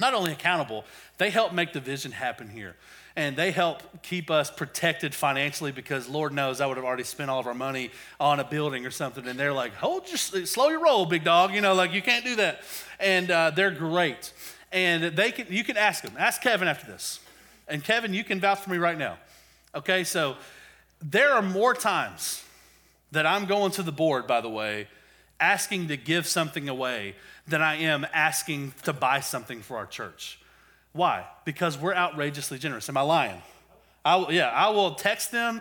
[0.00, 0.84] not only accountable,
[1.18, 2.74] they help make the vision happen here.
[3.16, 7.28] And they help keep us protected financially because Lord knows I would have already spent
[7.28, 9.26] all of our money on a building or something.
[9.26, 11.52] And they're like, hold your, slow your roll, big dog.
[11.52, 12.62] You know, like you can't do that.
[12.98, 14.32] And uh, they're great.
[14.72, 16.12] And they can, you can ask them.
[16.18, 17.20] Ask Kevin after this.
[17.68, 19.18] And Kevin, you can vouch for me right now.
[19.74, 20.36] Okay, so
[21.02, 22.42] there are more times
[23.12, 24.88] that I'm going to the board, by the way,
[25.40, 27.14] asking to give something away
[27.46, 30.38] than I am asking to buy something for our church.
[30.92, 31.26] Why?
[31.44, 32.88] Because we're outrageously generous.
[32.88, 33.42] Am I lying?
[34.04, 35.60] I, yeah, I will text them.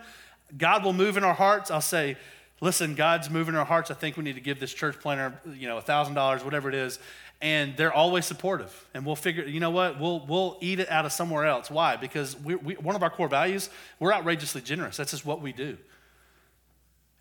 [0.58, 1.70] God will move in our hearts.
[1.70, 2.18] I'll say,
[2.62, 3.92] listen, God's moving in our hearts.
[3.92, 7.00] I think we need to give this church planner, you know, $1,000, whatever it is.
[7.42, 8.88] And they're always supportive.
[8.94, 11.70] And we'll figure, you know what, we'll, we'll eat it out of somewhere else.
[11.70, 11.96] Why?
[11.96, 14.98] Because we, we, one of our core values, we're outrageously generous.
[14.98, 15.78] That's just what we do.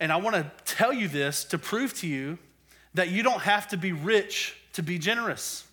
[0.01, 2.39] And I want to tell you this to prove to you
[2.99, 5.65] that you don't have to be rich to be generous.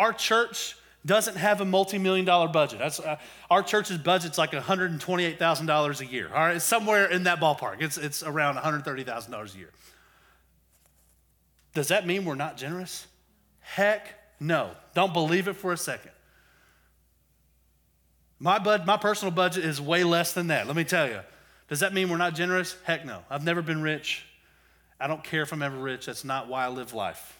[0.00, 2.80] Our church doesn't have a multi-million dollar budget.
[2.80, 3.16] Uh,
[3.48, 6.28] our church's budget's like $128,000 a year.
[6.28, 7.80] All right, it's somewhere in that ballpark.
[7.80, 9.70] It's, it's around $130,000 a year.
[11.72, 13.06] Does that mean we're not generous?
[13.60, 14.08] Heck
[14.40, 14.72] no.
[14.92, 16.10] Don't believe it for a second.
[18.40, 21.20] My, bud, my personal budget is way less than that, let me tell you.
[21.68, 22.74] Does that mean we're not generous?
[22.82, 23.22] Heck no.
[23.30, 24.26] I've never been rich.
[25.00, 26.06] I don't care if I'm ever rich.
[26.06, 27.38] That's not why I live life.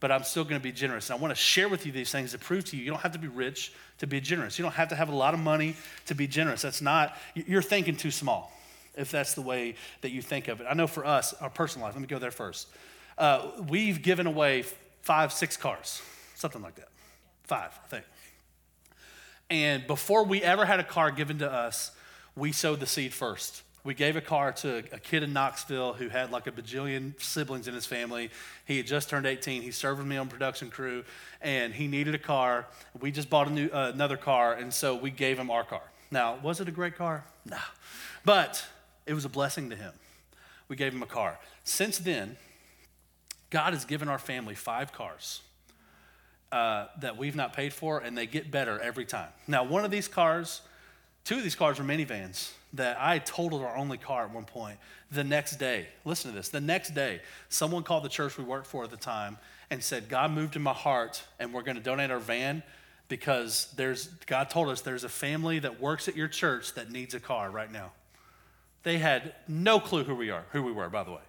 [0.00, 1.10] But I'm still going to be generous.
[1.10, 3.00] And I want to share with you these things to prove to you you don't
[3.00, 4.58] have to be rich to be generous.
[4.58, 6.62] You don't have to have a lot of money to be generous.
[6.62, 8.50] That's not, you're thinking too small
[8.96, 10.66] if that's the way that you think of it.
[10.68, 12.68] I know for us, our personal life, let me go there first.
[13.18, 14.64] Uh, we've given away
[15.02, 16.00] five, six cars,
[16.34, 16.88] something like that.
[17.44, 18.04] Five, I think.
[19.50, 21.92] And before we ever had a car given to us,
[22.34, 26.08] we sowed the seed first we gave a car to a kid in Knoxville who
[26.08, 28.30] had like a bajillion siblings in his family.
[28.66, 29.62] He had just turned 18.
[29.62, 31.04] He served with me on production crew,
[31.40, 32.66] and he needed a car.
[33.00, 35.82] We just bought a new, uh, another car, and so we gave him our car.
[36.10, 37.24] Now, was it a great car?
[37.46, 37.58] No.
[38.24, 38.64] But
[39.06, 39.92] it was a blessing to him.
[40.68, 41.38] We gave him a car.
[41.64, 42.36] Since then,
[43.50, 45.40] God has given our family five cars
[46.52, 49.28] uh, that we've not paid for, and they get better every time.
[49.46, 50.62] Now, one of these cars,
[51.30, 54.80] two of these cars were minivans that I totaled our only car at one point.
[55.12, 58.66] The next day, listen to this, the next day, someone called the church we worked
[58.66, 59.38] for at the time
[59.70, 62.64] and said, God moved in my heart and we're going to donate our van
[63.06, 67.14] because there's, God told us there's a family that works at your church that needs
[67.14, 67.92] a car right now.
[68.82, 71.22] They had no clue who we are, who we were, by the way.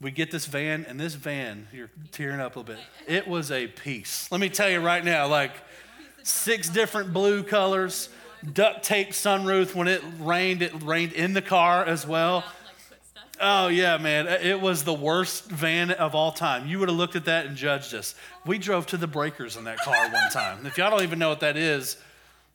[0.00, 2.84] We get this van, and this van, you're tearing up a little bit.
[3.06, 4.32] It was a piece.
[4.32, 5.52] Let me tell you right now, like
[6.24, 8.08] six different blue colors
[8.52, 9.74] duct tape sunroof.
[9.74, 12.44] When it rained, it rained in the car as well.
[13.40, 14.28] Oh, yeah, man.
[14.28, 16.68] It was the worst van of all time.
[16.68, 18.14] You would have looked at that and judged us.
[18.46, 20.66] We drove to the breakers in that car one time.
[20.66, 21.96] If y'all don't even know what that is,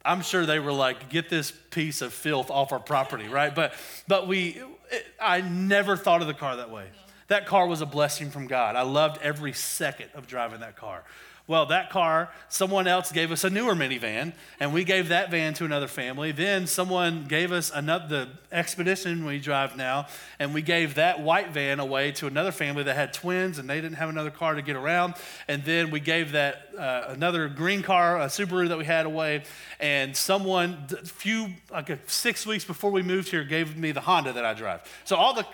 [0.05, 3.53] I'm sure they were like, get this piece of filth off our property, right?
[3.53, 3.73] But,
[4.07, 6.87] but we, it, I never thought of the car that way.
[7.27, 8.75] That car was a blessing from God.
[8.75, 11.03] I loved every second of driving that car.
[11.49, 15.55] Well, that car, someone else gave us a newer minivan, and we gave that van
[15.55, 16.31] to another family.
[16.31, 20.05] Then someone gave us another the expedition we drive now,
[20.37, 23.81] and we gave that white van away to another family that had twins, and they
[23.81, 25.15] didn't have another car to get around.
[25.47, 29.41] And then we gave that uh, another green car, a Subaru that we had away,
[29.79, 34.01] and someone a few like a, six weeks before we moved here gave me the
[34.01, 34.83] Honda that I drive.
[35.03, 35.47] So all the,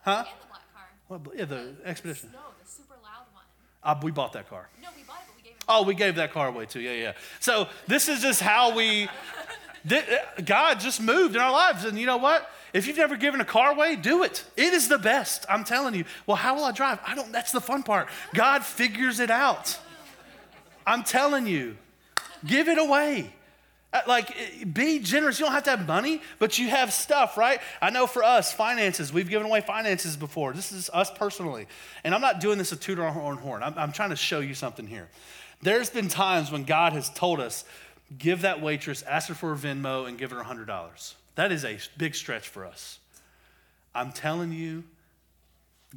[0.00, 0.24] huh?
[0.24, 0.88] And the black car.
[1.10, 2.30] Well, yeah, the expedition.
[2.32, 3.44] No, the super loud one.
[3.82, 4.70] Uh, we bought that car.
[4.82, 5.11] No, we bought
[5.68, 6.80] Oh, we gave that car away too.
[6.80, 7.12] Yeah, yeah.
[7.40, 9.08] So this is just how we,
[9.88, 11.84] th- uh, God just moved in our lives.
[11.84, 12.50] And you know what?
[12.72, 14.44] If you've never given a car away, do it.
[14.56, 15.44] It is the best.
[15.48, 16.04] I'm telling you.
[16.26, 16.98] Well, how will I drive?
[17.06, 18.08] I don't, that's the fun part.
[18.34, 19.78] God figures it out.
[20.86, 21.76] I'm telling you,
[22.44, 23.34] give it away.
[23.92, 25.38] Uh, Like, eh, be generous.
[25.38, 27.60] You don't have to have money, but you have stuff, right?
[27.80, 30.52] I know for us, finances, we've given away finances before.
[30.52, 31.66] This is us personally.
[32.04, 33.62] And I'm not doing this to toot our own horn.
[33.62, 35.08] I'm, I'm trying to show you something here.
[35.60, 37.64] There's been times when God has told us,
[38.18, 41.14] give that waitress, ask her for a Venmo, and give her $100.
[41.34, 42.98] That is a big stretch for us.
[43.94, 44.84] I'm telling you,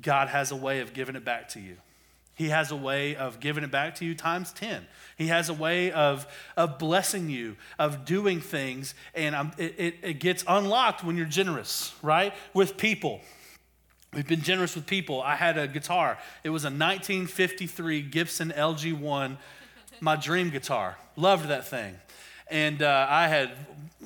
[0.01, 1.77] God has a way of giving it back to you.
[2.35, 4.85] He has a way of giving it back to you times 10.
[5.17, 9.95] He has a way of, of blessing you, of doing things, and um, it, it,
[10.03, 12.33] it gets unlocked when you're generous, right?
[12.53, 13.21] With people.
[14.13, 15.21] We've been generous with people.
[15.21, 16.17] I had a guitar.
[16.43, 19.37] It was a 1953 Gibson LG1,
[20.01, 20.97] my dream guitar.
[21.15, 21.95] Loved that thing.
[22.49, 23.51] And uh, I had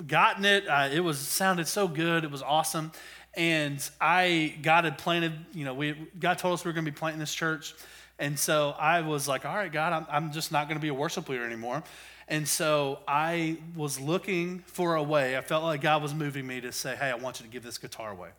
[0.08, 0.66] gotten it.
[0.94, 2.24] It was sounded so good.
[2.24, 2.92] It was awesome.
[3.36, 6.92] And I, God had planted, you know, we, God told us we were going to
[6.92, 7.76] be planting this church.
[8.20, 10.90] And so I was like, all right, God, I'm, I'm just not going to be
[10.90, 11.84] a worship leader anymore.
[12.28, 15.36] And so I was looking for a way.
[15.36, 17.64] I felt like God was moving me to say, hey, I want you to give
[17.64, 18.30] this guitar away.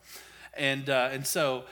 [0.54, 1.64] And, uh, and so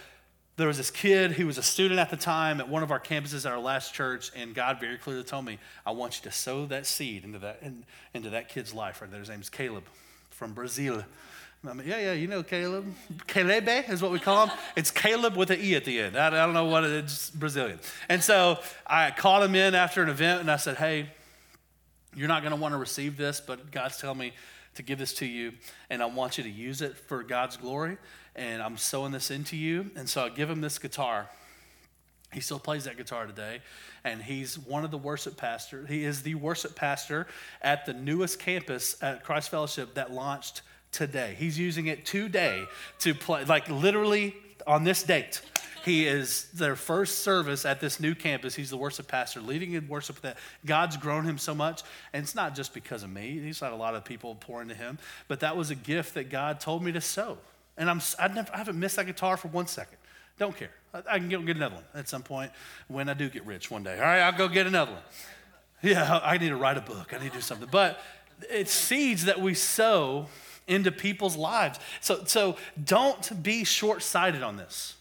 [0.56, 2.98] there was this kid who was a student at the time at one of our
[2.98, 6.36] campuses at our last church, and God very clearly told me, I want you to
[6.36, 9.20] sow that seed into that, in, into that kid's life right there.
[9.20, 9.84] His name's Caleb
[10.30, 11.04] from Brazil.
[11.66, 12.94] I mean, yeah, yeah, you know Caleb.
[13.26, 14.56] Caleb is what we call him.
[14.76, 16.16] It's Caleb with an E at the end.
[16.16, 17.80] I, I don't know what it is, it's Brazilian.
[18.08, 21.10] And so I called him in after an event and I said, hey,
[22.14, 24.32] you're not going to want to receive this, but God's telling me
[24.74, 25.52] to give this to you,
[25.90, 27.98] and I want you to use it for God's glory.
[28.36, 29.90] And I'm sowing this into you.
[29.96, 31.28] And so I give him this guitar.
[32.32, 33.60] He still plays that guitar today,
[34.04, 35.88] and he's one of the worship pastors.
[35.88, 37.26] He is the worship pastor
[37.62, 41.36] at the newest campus at Christ Fellowship that launched today.
[41.38, 42.66] He's using it today
[43.00, 44.34] to play, like literally
[44.66, 45.40] on this date.
[45.84, 48.54] He is their first service at this new campus.
[48.54, 50.20] He's the worship pastor, leading in worship.
[50.20, 53.38] That God's grown him so much, and it's not just because of me.
[53.38, 54.98] He's had a lot of people pour into him,
[55.28, 57.38] but that was a gift that God told me to sow.
[57.78, 59.98] And I'm, I, never, I haven't missed that guitar for one second.
[60.38, 60.72] Don't care.
[60.92, 62.50] I, I can go get another one at some point
[62.88, 63.94] when I do get rich one day.
[63.94, 65.02] All right, I'll go get another one.
[65.80, 67.14] Yeah, I need to write a book.
[67.14, 67.68] I need to do something.
[67.70, 68.00] But
[68.50, 70.26] it's seeds that we sow
[70.68, 71.80] into people's lives.
[72.00, 74.94] So, so don't be short sighted on this.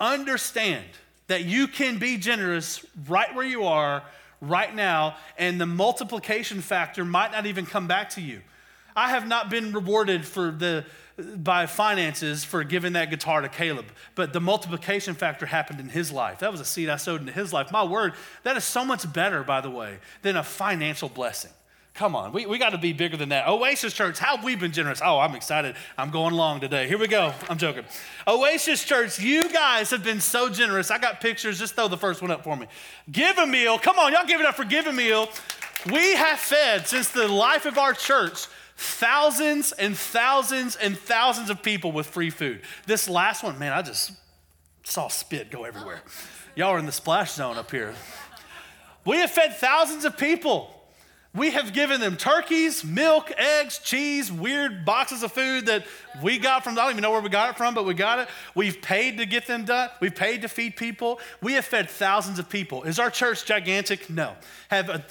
[0.00, 0.84] Understand
[1.28, 4.02] that you can be generous right where you are
[4.40, 8.40] right now, and the multiplication factor might not even come back to you.
[8.94, 10.84] I have not been rewarded for the
[11.36, 16.10] by finances for giving that guitar to Caleb, but the multiplication factor happened in his
[16.10, 16.38] life.
[16.40, 17.70] That was a seed I sowed into his life.
[17.70, 18.14] My word,
[18.44, 21.50] that is so much better, by the way, than a financial blessing.
[21.94, 23.46] Come on, we, we got to be bigger than that.
[23.46, 25.02] Oasis Church, how have we been generous?
[25.04, 25.76] Oh, I'm excited.
[25.98, 26.88] I'm going long today.
[26.88, 27.34] Here we go.
[27.50, 27.84] I'm joking.
[28.26, 30.90] Oasis Church, you guys have been so generous.
[30.90, 31.58] I got pictures.
[31.58, 32.66] Just throw the first one up for me.
[33.10, 33.78] Give a meal.
[33.78, 35.28] Come on, y'all give it up for Give a Meal.
[35.92, 41.62] We have fed since the life of our church thousands and thousands and thousands of
[41.62, 42.62] people with free food.
[42.86, 44.12] This last one, man, I just
[44.82, 46.00] saw spit go everywhere.
[46.56, 47.94] Y'all are in the splash zone up here.
[49.04, 50.81] We have fed thousands of people.
[51.34, 55.86] We have given them turkeys, milk, eggs, cheese, weird boxes of food that
[56.22, 58.18] we got from, I don't even know where we got it from, but we got
[58.18, 58.28] it.
[58.54, 59.88] We've paid to get them done.
[59.98, 61.20] We've paid to feed people.
[61.40, 62.82] We have fed thousands of people.
[62.82, 64.10] Is our church gigantic?
[64.10, 64.34] No.
[64.68, 65.02] Have a,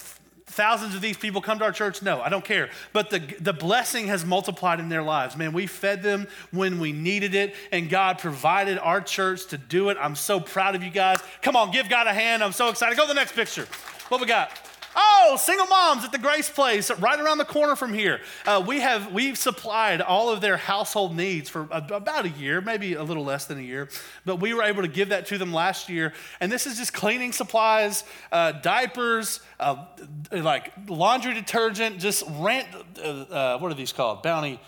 [0.46, 2.04] thousands of these people come to our church?
[2.04, 2.70] No, I don't care.
[2.94, 5.36] But the, the blessing has multiplied in their lives.
[5.36, 9.90] Man, we fed them when we needed it, and God provided our church to do
[9.90, 9.98] it.
[10.00, 11.18] I'm so proud of you guys.
[11.42, 12.44] Come on, give God a hand.
[12.44, 12.96] I'm so excited.
[12.96, 13.68] Go to the next picture.
[14.10, 14.71] What we got?
[14.96, 18.22] Oh, single moms at the Grace Place, right around the corner from here.
[18.46, 22.96] Uh, we have we've supplied all of their household needs for about a year, maybe
[22.96, 23.88] a little less than a year,
[24.26, 26.14] but we were able to give that to them last year.
[26.40, 29.86] And this is just cleaning supplies, uh, diapers, uh,
[30.32, 32.68] like laundry detergent, just rent.
[32.98, 34.24] Uh, uh, what are these called?
[34.24, 34.60] Bounty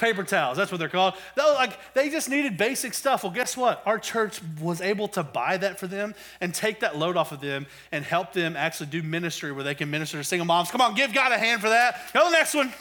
[0.00, 0.56] paper towels.
[0.56, 1.14] That's what they're called.
[1.36, 3.22] They like they just needed basic stuff.
[3.22, 3.82] Well, guess what?
[3.86, 7.40] Our church was able to buy that for them and take that load off of
[7.40, 10.70] them and help them actually do ministry where they can minister to single moms.
[10.70, 12.12] Come on, give God a hand for that.
[12.12, 12.72] Go to the next one.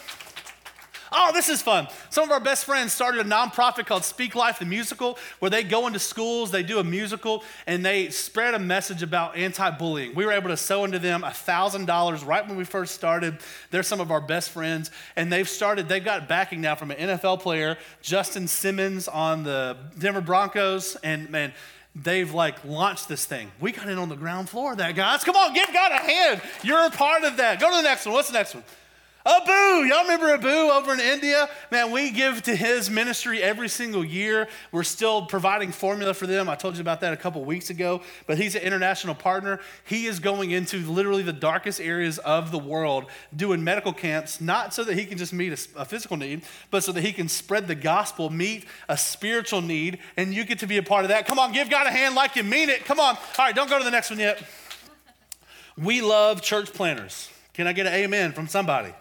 [1.11, 1.87] Oh, this is fun.
[2.09, 5.63] Some of our best friends started a nonprofit called Speak Life the Musical, where they
[5.63, 10.13] go into schools, they do a musical, and they spread a message about anti bullying.
[10.13, 13.39] We were able to sow into them $1,000 right when we first started.
[13.71, 16.97] They're some of our best friends, and they've started, they've got backing now from an
[16.97, 21.53] NFL player, Justin Simmons on the Denver Broncos, and man,
[21.95, 23.51] they've like launched this thing.
[23.59, 25.23] We got in on the ground floor of that, guys.
[25.23, 26.41] Come on, give God a hand.
[26.63, 27.59] You're a part of that.
[27.59, 28.13] Go to the next one.
[28.13, 28.63] What's the next one?
[29.25, 29.51] Abu,
[29.85, 31.49] y'all remember Abu over in India?
[31.71, 34.47] Man, we give to his ministry every single year.
[34.71, 36.47] We're still providing formula for them.
[36.47, 39.59] I told you about that a couple weeks ago, but he's an international partner.
[39.83, 44.73] He is going into literally the darkest areas of the world doing medical camps, not
[44.73, 47.27] so that he can just meet a, a physical need, but so that he can
[47.27, 51.09] spread the gospel, meet a spiritual need, and you get to be a part of
[51.09, 51.25] that.
[51.27, 52.85] Come on, give God a hand like you mean it.
[52.85, 53.15] Come on.
[53.15, 54.41] All right, don't go to the next one yet.
[55.77, 57.29] We love church planners.
[57.53, 58.93] Can I get an amen from somebody?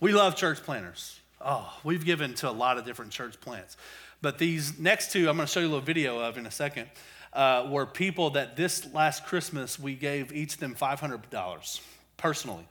[0.00, 1.18] We love church planters.
[1.40, 3.76] Oh, we've given to a lot of different church plants.
[4.20, 6.50] But these next two, I'm going to show you a little video of in a
[6.50, 6.88] second,
[7.32, 11.80] uh, were people that this last Christmas we gave each of them $500
[12.16, 12.66] personally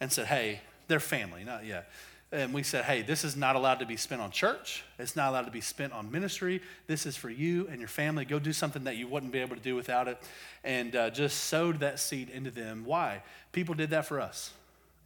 [0.00, 1.90] and said, hey, they're family, not yet.
[2.32, 4.82] And we said, hey, this is not allowed to be spent on church.
[4.98, 6.62] It's not allowed to be spent on ministry.
[6.86, 8.24] This is for you and your family.
[8.24, 10.18] Go do something that you wouldn't be able to do without it.
[10.64, 12.84] And uh, just sowed that seed into them.
[12.86, 13.22] Why?
[13.52, 14.52] People did that for us.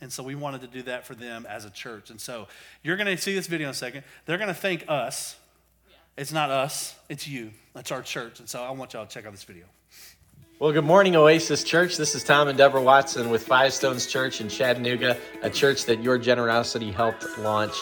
[0.00, 2.10] And so we wanted to do that for them as a church.
[2.10, 2.48] And so
[2.82, 4.04] you're going to see this video in a second.
[4.26, 5.36] They're going to thank us.
[6.16, 7.50] It's not us, it's you.
[7.74, 8.40] That's our church.
[8.40, 9.64] And so I want y'all to check out this video.
[10.58, 11.98] Well, good morning, Oasis Church.
[11.98, 16.02] This is Tom and Deborah Watson with Five Stones Church in Chattanooga, a church that
[16.02, 17.74] your generosity helped launch.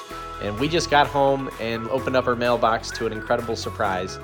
[0.42, 4.18] And we just got home and opened up our mailbox to an incredible surprise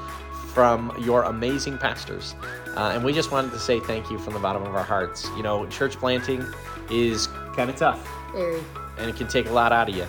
[0.52, 2.34] from your amazing pastors.
[2.76, 5.28] Uh, and we just wanted to say thank you from the bottom of our hearts.
[5.36, 6.44] You know, church planting
[6.90, 7.28] is
[7.60, 8.08] kind of tough.
[8.32, 8.62] Very.
[8.96, 10.06] And it can take a lot out of you.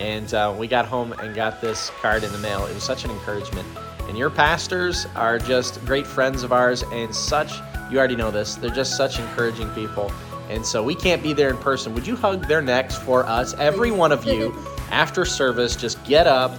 [0.00, 2.66] And uh, we got home and got this card in the mail.
[2.66, 3.66] It was such an encouragement.
[4.08, 7.52] And your pastors are just great friends of ours and such,
[7.90, 10.10] you already know this, they're just such encouraging people.
[10.48, 11.94] And so we can't be there in person.
[11.94, 13.54] Would you hug their necks for us?
[13.54, 14.56] Every one of you,
[14.90, 16.52] after service, just get up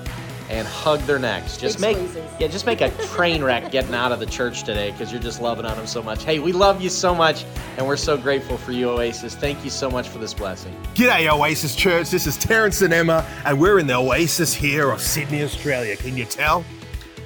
[0.49, 1.57] and hug their necks.
[1.57, 2.31] Just Big make squeezes.
[2.39, 5.41] yeah, just make a train wreck getting out of the church today because you're just
[5.41, 6.23] loving on them so much.
[6.23, 7.45] Hey, we love you so much,
[7.77, 9.35] and we're so grateful for you, Oasis.
[9.35, 10.75] Thank you so much for this blessing.
[10.95, 12.09] G'day, Oasis Church.
[12.09, 15.95] This is Terence and Emma, and we're in the Oasis here of Sydney, Australia.
[15.95, 16.65] Can you tell?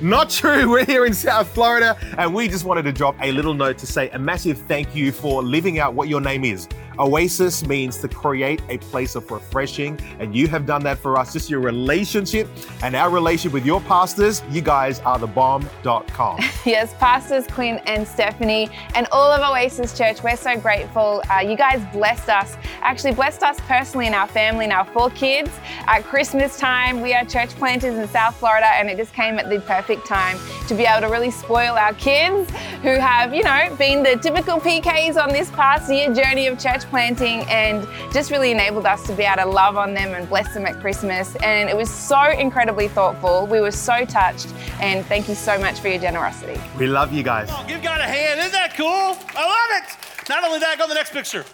[0.02, 0.70] Not true.
[0.72, 3.88] We're here in South Florida, and we just wanted to drop a little note to
[3.88, 6.68] say a massive thank you for living out what your name is.
[7.00, 11.34] Oasis means to create a place of refreshing, and you have done that for us.
[11.34, 12.48] Just your relationship
[12.82, 14.42] and our relationship with your pastors.
[14.52, 16.40] You guys are the bomb.com.
[16.66, 21.22] Yes, Pastors Clint and Stephanie, and all of Oasis Church, we're so grateful.
[21.30, 25.10] Uh, you guys blessed us, actually blessed us personally and our family and our four
[25.10, 25.52] kids.
[25.88, 29.50] At Christmas time, we are church planters in South Florida, and it just came at
[29.50, 30.38] the perfect time
[30.68, 32.50] to be able to really spoil our kids
[32.82, 36.83] who have, you know, been the typical PKs on this past year journey of church
[36.86, 40.54] planting and just really enabled us to be able to love on them and bless
[40.54, 41.36] them at Christmas.
[41.38, 43.48] And it was so incredibly thoughtful.
[43.48, 44.48] We were so touched,
[44.80, 46.60] and thank you so much for your generosity.
[46.78, 47.50] We love you guys.
[47.50, 48.40] Come on, give God a hand.
[48.40, 48.88] Isn't that cool?
[48.88, 50.30] I love it.
[50.30, 51.46] Not only that, go to the next picture.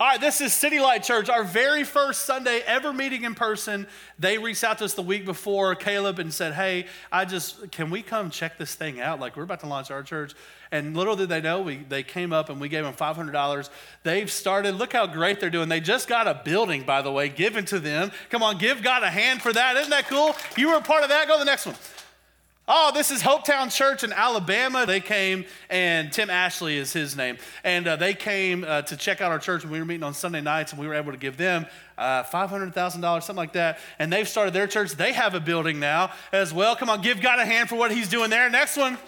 [0.00, 3.88] All right, this is City Light Church, our very first Sunday ever meeting in person.
[4.16, 7.90] They reached out to us the week before, Caleb, and said, Hey, I just, can
[7.90, 9.18] we come check this thing out?
[9.18, 10.34] Like, we're about to launch our church.
[10.70, 13.70] And little did they know, we, they came up and we gave them $500.
[14.02, 15.68] They've started, look how great they're doing.
[15.68, 18.12] They just got a building, by the way, given to them.
[18.30, 19.76] Come on, give God a hand for that.
[19.76, 20.34] Isn't that cool?
[20.56, 21.26] You were a part of that.
[21.26, 21.76] Go to the next one.
[22.70, 24.84] Oh, this is Hopetown Church in Alabama.
[24.84, 27.38] They came, and Tim Ashley is his name.
[27.64, 30.12] And uh, they came uh, to check out our church, and we were meeting on
[30.12, 31.64] Sunday nights, and we were able to give them
[31.96, 33.78] uh, $500,000, something like that.
[33.98, 34.92] And they've started their church.
[34.92, 36.76] They have a building now as well.
[36.76, 38.50] Come on, give God a hand for what he's doing there.
[38.50, 38.98] Next one.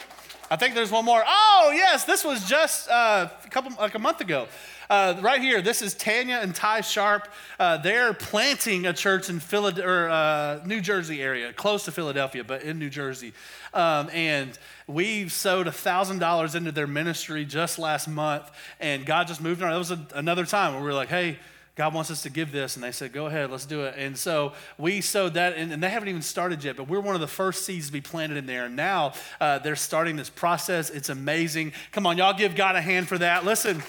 [0.52, 1.22] I think there's one more.
[1.24, 4.48] Oh, yes, this was just uh, a couple, like a month ago.
[4.90, 7.28] Uh, right here, this is Tanya and Ty Sharp.
[7.60, 12.80] Uh, they're planting a church in uh, New Jersey area, close to Philadelphia, but in
[12.80, 13.32] New Jersey.
[13.72, 19.62] Um, and we've sowed $1,000 into their ministry just last month, and God just moved
[19.62, 19.70] on.
[19.70, 21.38] That was a, another time where we were like, hey,
[21.76, 22.76] God wants us to give this.
[22.76, 23.94] And they said, go ahead, let's do it.
[23.96, 27.14] And so we sowed that, and, and they haven't even started yet, but we're one
[27.14, 28.66] of the first seeds to be planted in there.
[28.66, 30.90] And now uh, they're starting this process.
[30.90, 31.72] It's amazing.
[31.92, 33.44] Come on, y'all give God a hand for that.
[33.44, 33.82] Listen.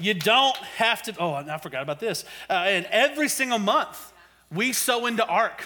[0.00, 2.24] You don't have to, oh, I forgot about this.
[2.48, 4.12] Uh, and every single month,
[4.50, 5.62] We sow into ARC.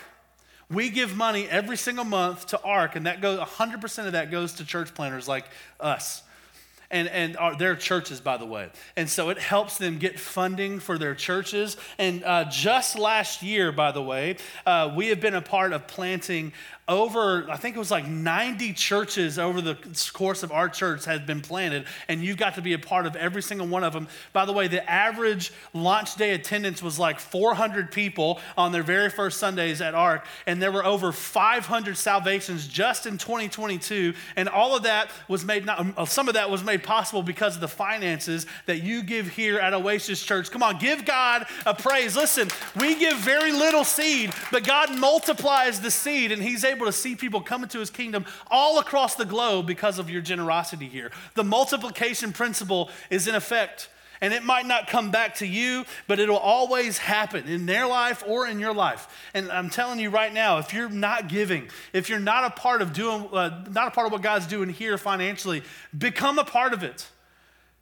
[0.68, 4.54] We give money every single month to ARC, and that goes 100% of that goes
[4.54, 5.44] to church planners like
[5.78, 6.22] us
[6.93, 8.68] and, and our, their churches, by the way.
[8.97, 11.76] And so it helps them get funding for their churches.
[11.99, 14.36] And uh, just last year, by the way,
[14.66, 16.53] uh, we have been a part of planting
[16.89, 19.76] over, I think it was like 90 churches over the
[20.12, 23.14] course of our church has been planted, and you've got to be a part of
[23.14, 24.09] every single one of them.
[24.33, 29.11] By the way, the average launch day attendance was like 400 people on their very
[29.11, 34.14] first Sundays at ARC, and there were over 500 salvations just in 2022.
[34.35, 37.55] And all of that was made, not, uh, some of that was made possible because
[37.55, 40.51] of the finances that you give here at Oasis Church.
[40.51, 42.16] Come on, give God a praise.
[42.16, 46.86] Listen, we give very little seed, but God multiplies the seed, and He's able able
[46.86, 50.88] to see people come into his kingdom all across the globe because of your generosity
[50.88, 51.12] here.
[51.34, 53.88] The multiplication principle is in effect.
[54.20, 58.22] And it might not come back to you, but it'll always happen in their life
[58.24, 59.08] or in your life.
[59.34, 62.82] And I'm telling you right now, if you're not giving, if you're not a part
[62.82, 65.64] of doing, uh, not a part of what God's doing here financially,
[65.96, 67.08] become a part of it.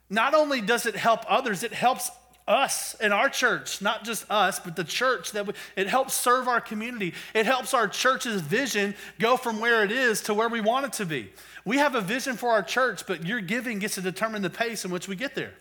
[0.09, 2.09] Not only does it help others, it helps
[2.51, 6.47] us and our church, not just us, but the church that we, it helps serve
[6.47, 7.13] our community.
[7.33, 10.93] It helps our church's vision go from where it is to where we want it
[10.93, 11.31] to be.
[11.65, 14.85] We have a vision for our church, but your giving gets to determine the pace
[14.85, 15.53] in which we get there.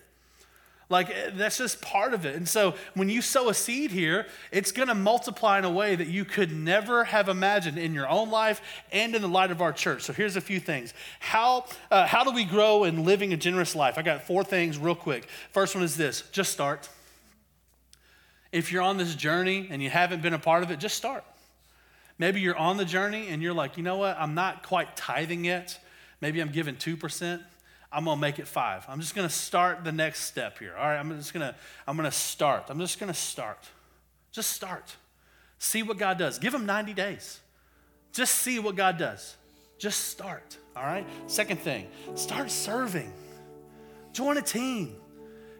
[0.91, 2.34] Like, eh, that's just part of it.
[2.34, 5.95] And so, when you sow a seed here, it's going to multiply in a way
[5.95, 8.61] that you could never have imagined in your own life
[8.93, 10.03] and in the light of our church.
[10.03, 10.93] So, here's a few things.
[11.20, 13.97] How, uh, how do we grow in living a generous life?
[13.97, 15.28] I got four things real quick.
[15.53, 16.88] First one is this just start.
[18.53, 21.24] If you're on this journey and you haven't been a part of it, just start.
[22.18, 25.45] Maybe you're on the journey and you're like, you know what, I'm not quite tithing
[25.45, 25.78] yet.
[26.20, 27.41] Maybe I'm giving 2%.
[27.93, 28.84] I'm gonna make it five.
[28.88, 30.74] I'm just gonna start the next step here.
[30.76, 31.57] All right, I'm just gonna,
[31.88, 32.64] I'm gonna start.
[32.68, 33.59] I'm just gonna start.
[34.30, 34.95] Just start.
[35.59, 36.38] See what God does.
[36.38, 37.41] Give him 90 days.
[38.12, 39.36] Just see what God does.
[39.78, 40.57] Just start.
[40.76, 41.07] All right?
[41.26, 43.12] Second thing, start serving.
[44.12, 44.97] Join a team.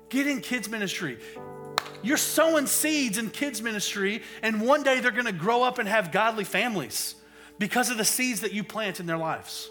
[0.09, 1.19] Get in kids' ministry.
[2.03, 6.13] You're sowing seeds in kids' ministry, and one day they're gonna grow up and have
[6.13, 7.17] godly families
[7.59, 9.69] because of the seeds that you plant in their lives.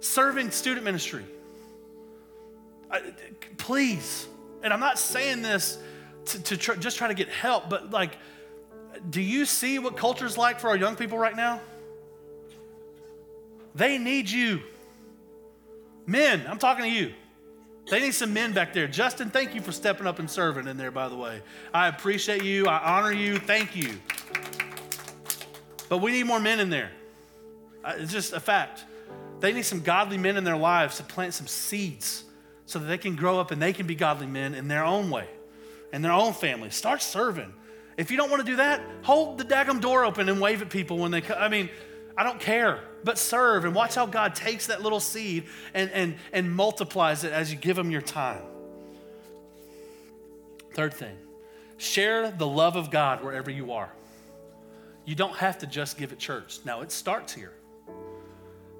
[0.00, 1.24] Serving student ministry
[3.56, 4.26] please,
[4.62, 5.78] and I'm not saying this
[6.26, 8.16] to, to try, just try to get help, but like,
[9.10, 11.60] do you see what culture's like for our young people right now?
[13.74, 14.60] They need you.
[16.06, 17.12] Men, I'm talking to you.
[17.90, 18.88] They need some men back there.
[18.88, 21.40] Justin, thank you for stepping up and serving in there, by the way.
[21.72, 22.66] I appreciate you.
[22.66, 23.38] I honor you.
[23.38, 24.00] Thank you.
[25.88, 26.90] But we need more men in there.
[27.84, 28.84] Uh, it's just a fact.
[29.38, 32.24] They need some godly men in their lives to plant some seeds
[32.66, 35.10] so that they can grow up and they can be godly men in their own
[35.10, 35.28] way,
[35.92, 36.70] in their own family.
[36.70, 37.52] Start serving.
[37.96, 40.68] If you don't want to do that, hold the daggum door open and wave at
[40.68, 41.38] people when they come.
[41.40, 41.70] I mean,
[42.16, 45.44] I don't care, but serve and watch how God takes that little seed
[45.74, 48.42] and, and, and multiplies it as you give them your time.
[50.74, 51.16] Third thing,
[51.78, 53.90] share the love of God wherever you are.
[55.04, 56.58] You don't have to just give at church.
[56.64, 57.52] Now, it starts here,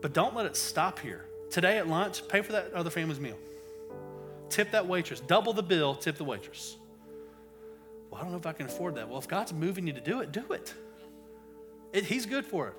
[0.02, 1.26] but don't let it stop here.
[1.50, 3.38] Today at lunch, pay for that other family's meal.
[4.48, 5.20] Tip that waitress.
[5.20, 6.76] Double the bill, tip the waitress.
[8.10, 9.08] Well, I don't know if I can afford that.
[9.08, 10.72] Well, if God's moving you to do it, do it.
[11.92, 12.74] it he's good for it.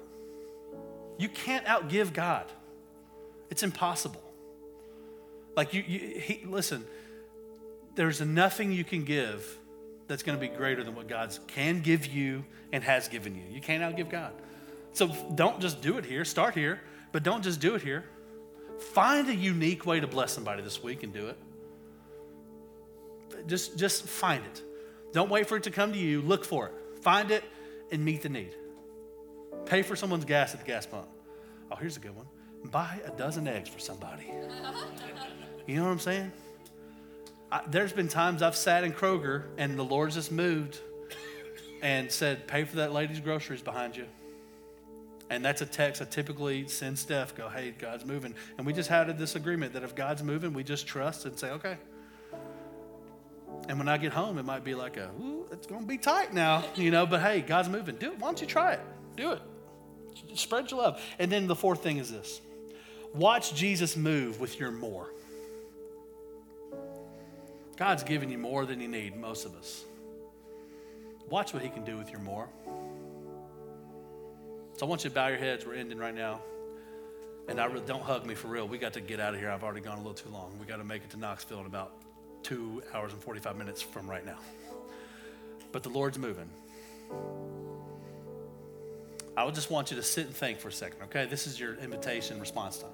[1.17, 2.45] You can't outgive God.
[3.49, 4.23] It's impossible.
[5.55, 6.85] Like you, you he, listen,
[7.95, 9.57] there's nothing you can give
[10.07, 13.43] that's going to be greater than what God can give you and has given you.
[13.51, 14.33] You can't outgive God.
[14.93, 16.23] So don't just do it here.
[16.23, 16.79] Start here,
[17.11, 18.05] but don't just do it here.
[18.93, 21.37] Find a unique way to bless somebody this week and do it
[23.47, 24.61] just, just find it.
[25.13, 26.21] Don't wait for it to come to you.
[26.21, 26.73] Look for it.
[27.01, 27.43] Find it
[27.91, 28.55] and meet the need.
[29.65, 31.07] Pay for someone's gas at the gas pump.
[31.71, 32.27] Oh, here's a good one.
[32.65, 34.31] Buy a dozen eggs for somebody.
[35.65, 36.31] You know what I'm saying?
[37.51, 40.79] I, there's been times I've sat in Kroger and the Lord's just moved
[41.81, 44.05] and said, pay for that lady's groceries behind you.
[45.29, 48.33] And that's a text I typically send Steph, go, hey, God's moving.
[48.57, 51.51] And we just had a disagreement that if God's moving, we just trust and say,
[51.51, 51.77] okay,
[53.67, 55.97] and when I get home, it might be like a, ooh, it's going to be
[55.97, 57.95] tight now, you know, but hey, God's moving.
[57.95, 58.19] Do it.
[58.19, 58.81] Why don't you try it?
[59.15, 59.41] Do it.
[60.35, 61.01] Spread your love.
[61.19, 62.41] And then the fourth thing is this
[63.13, 65.09] watch Jesus move with your more.
[67.75, 69.83] God's given you more than you need, most of us.
[71.29, 72.47] Watch what He can do with your more.
[74.77, 75.65] So I want you to bow your heads.
[75.65, 76.41] We're ending right now.
[77.47, 78.67] And I really, don't hug me for real.
[78.67, 79.49] We got to get out of here.
[79.49, 80.57] I've already gone a little too long.
[80.59, 81.93] We got to make it to Knoxville in about
[82.43, 84.37] two hours and 45 minutes from right now.
[85.71, 86.49] But the Lord's moving.
[89.35, 91.25] I would just want you to sit and think for a second, okay?
[91.25, 92.89] This is your invitation response time.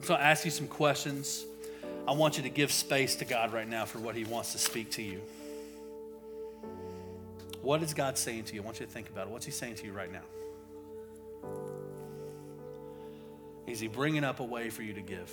[0.00, 1.44] I'm going to ask you some questions.
[2.08, 4.58] I want you to give space to God right now for what He wants to
[4.58, 5.20] speak to you.
[7.62, 8.62] What is God saying to you?
[8.62, 9.30] I want you to think about it.
[9.30, 10.22] What's He saying to you right now?
[13.66, 15.30] Is He bringing up a way for you to give?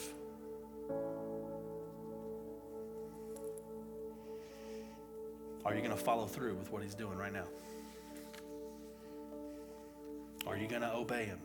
[5.68, 7.44] Are you going to follow through with what He's doing right now?
[10.48, 11.40] Are you going to obey Him?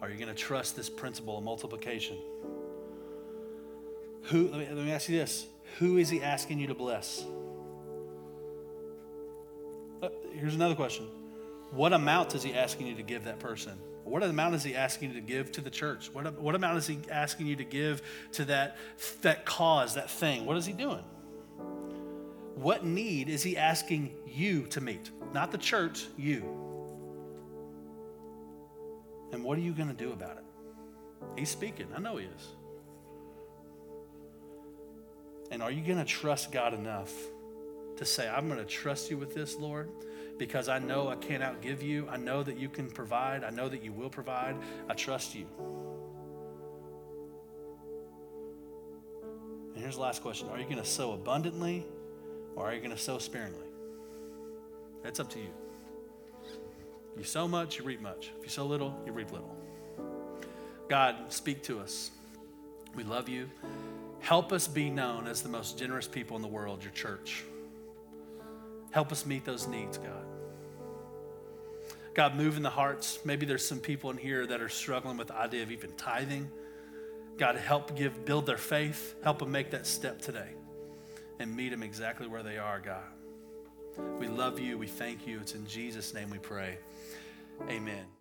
[0.00, 2.16] Are you going to trust this principle of multiplication?
[4.26, 5.48] Who, let me, let me ask you this
[5.80, 7.24] who is He asking you to bless?
[10.00, 11.06] Uh, here's another question
[11.72, 13.76] What amount is He asking you to give that person?
[14.04, 16.08] What amount is he asking you to give to the church?
[16.14, 18.00] What, what amount is he asking you to give
[18.32, 18.78] to that,
[19.20, 20.46] that cause, that thing?
[20.46, 21.04] What is he doing?
[22.58, 25.10] What need is he asking you to meet?
[25.32, 26.42] Not the church, you.
[29.32, 30.44] And what are you going to do about it?
[31.36, 31.86] He's speaking.
[31.94, 32.48] I know he is.
[35.50, 37.12] And are you going to trust God enough
[37.96, 39.88] to say, I'm going to trust you with this, Lord?
[40.38, 42.06] because I know I can't outgive you.
[42.08, 43.44] I know that you can provide.
[43.44, 44.56] I know that you will provide.
[44.88, 45.46] I trust you.
[49.74, 51.86] And here's the last question Are you going to sow abundantly
[52.58, 53.66] or are you going to sow sparingly?
[55.04, 55.50] That's up to you.
[57.16, 58.32] You sow much, you reap much.
[58.36, 59.54] If you sow little, you reap little.
[60.88, 62.10] God, speak to us.
[62.96, 63.48] We love you.
[64.18, 67.44] Help us be known as the most generous people in the world, your church.
[68.90, 70.24] Help us meet those needs, God.
[72.14, 73.20] God, move in the hearts.
[73.24, 76.50] Maybe there's some people in here that are struggling with the idea of even tithing.
[77.36, 79.14] God, help give, build their faith.
[79.22, 80.48] Help them make that step today
[81.38, 83.02] and meet them exactly where they are, God.
[84.18, 84.78] We love you.
[84.78, 85.40] We thank you.
[85.40, 86.78] It's in Jesus' name we pray.
[87.68, 88.17] Amen.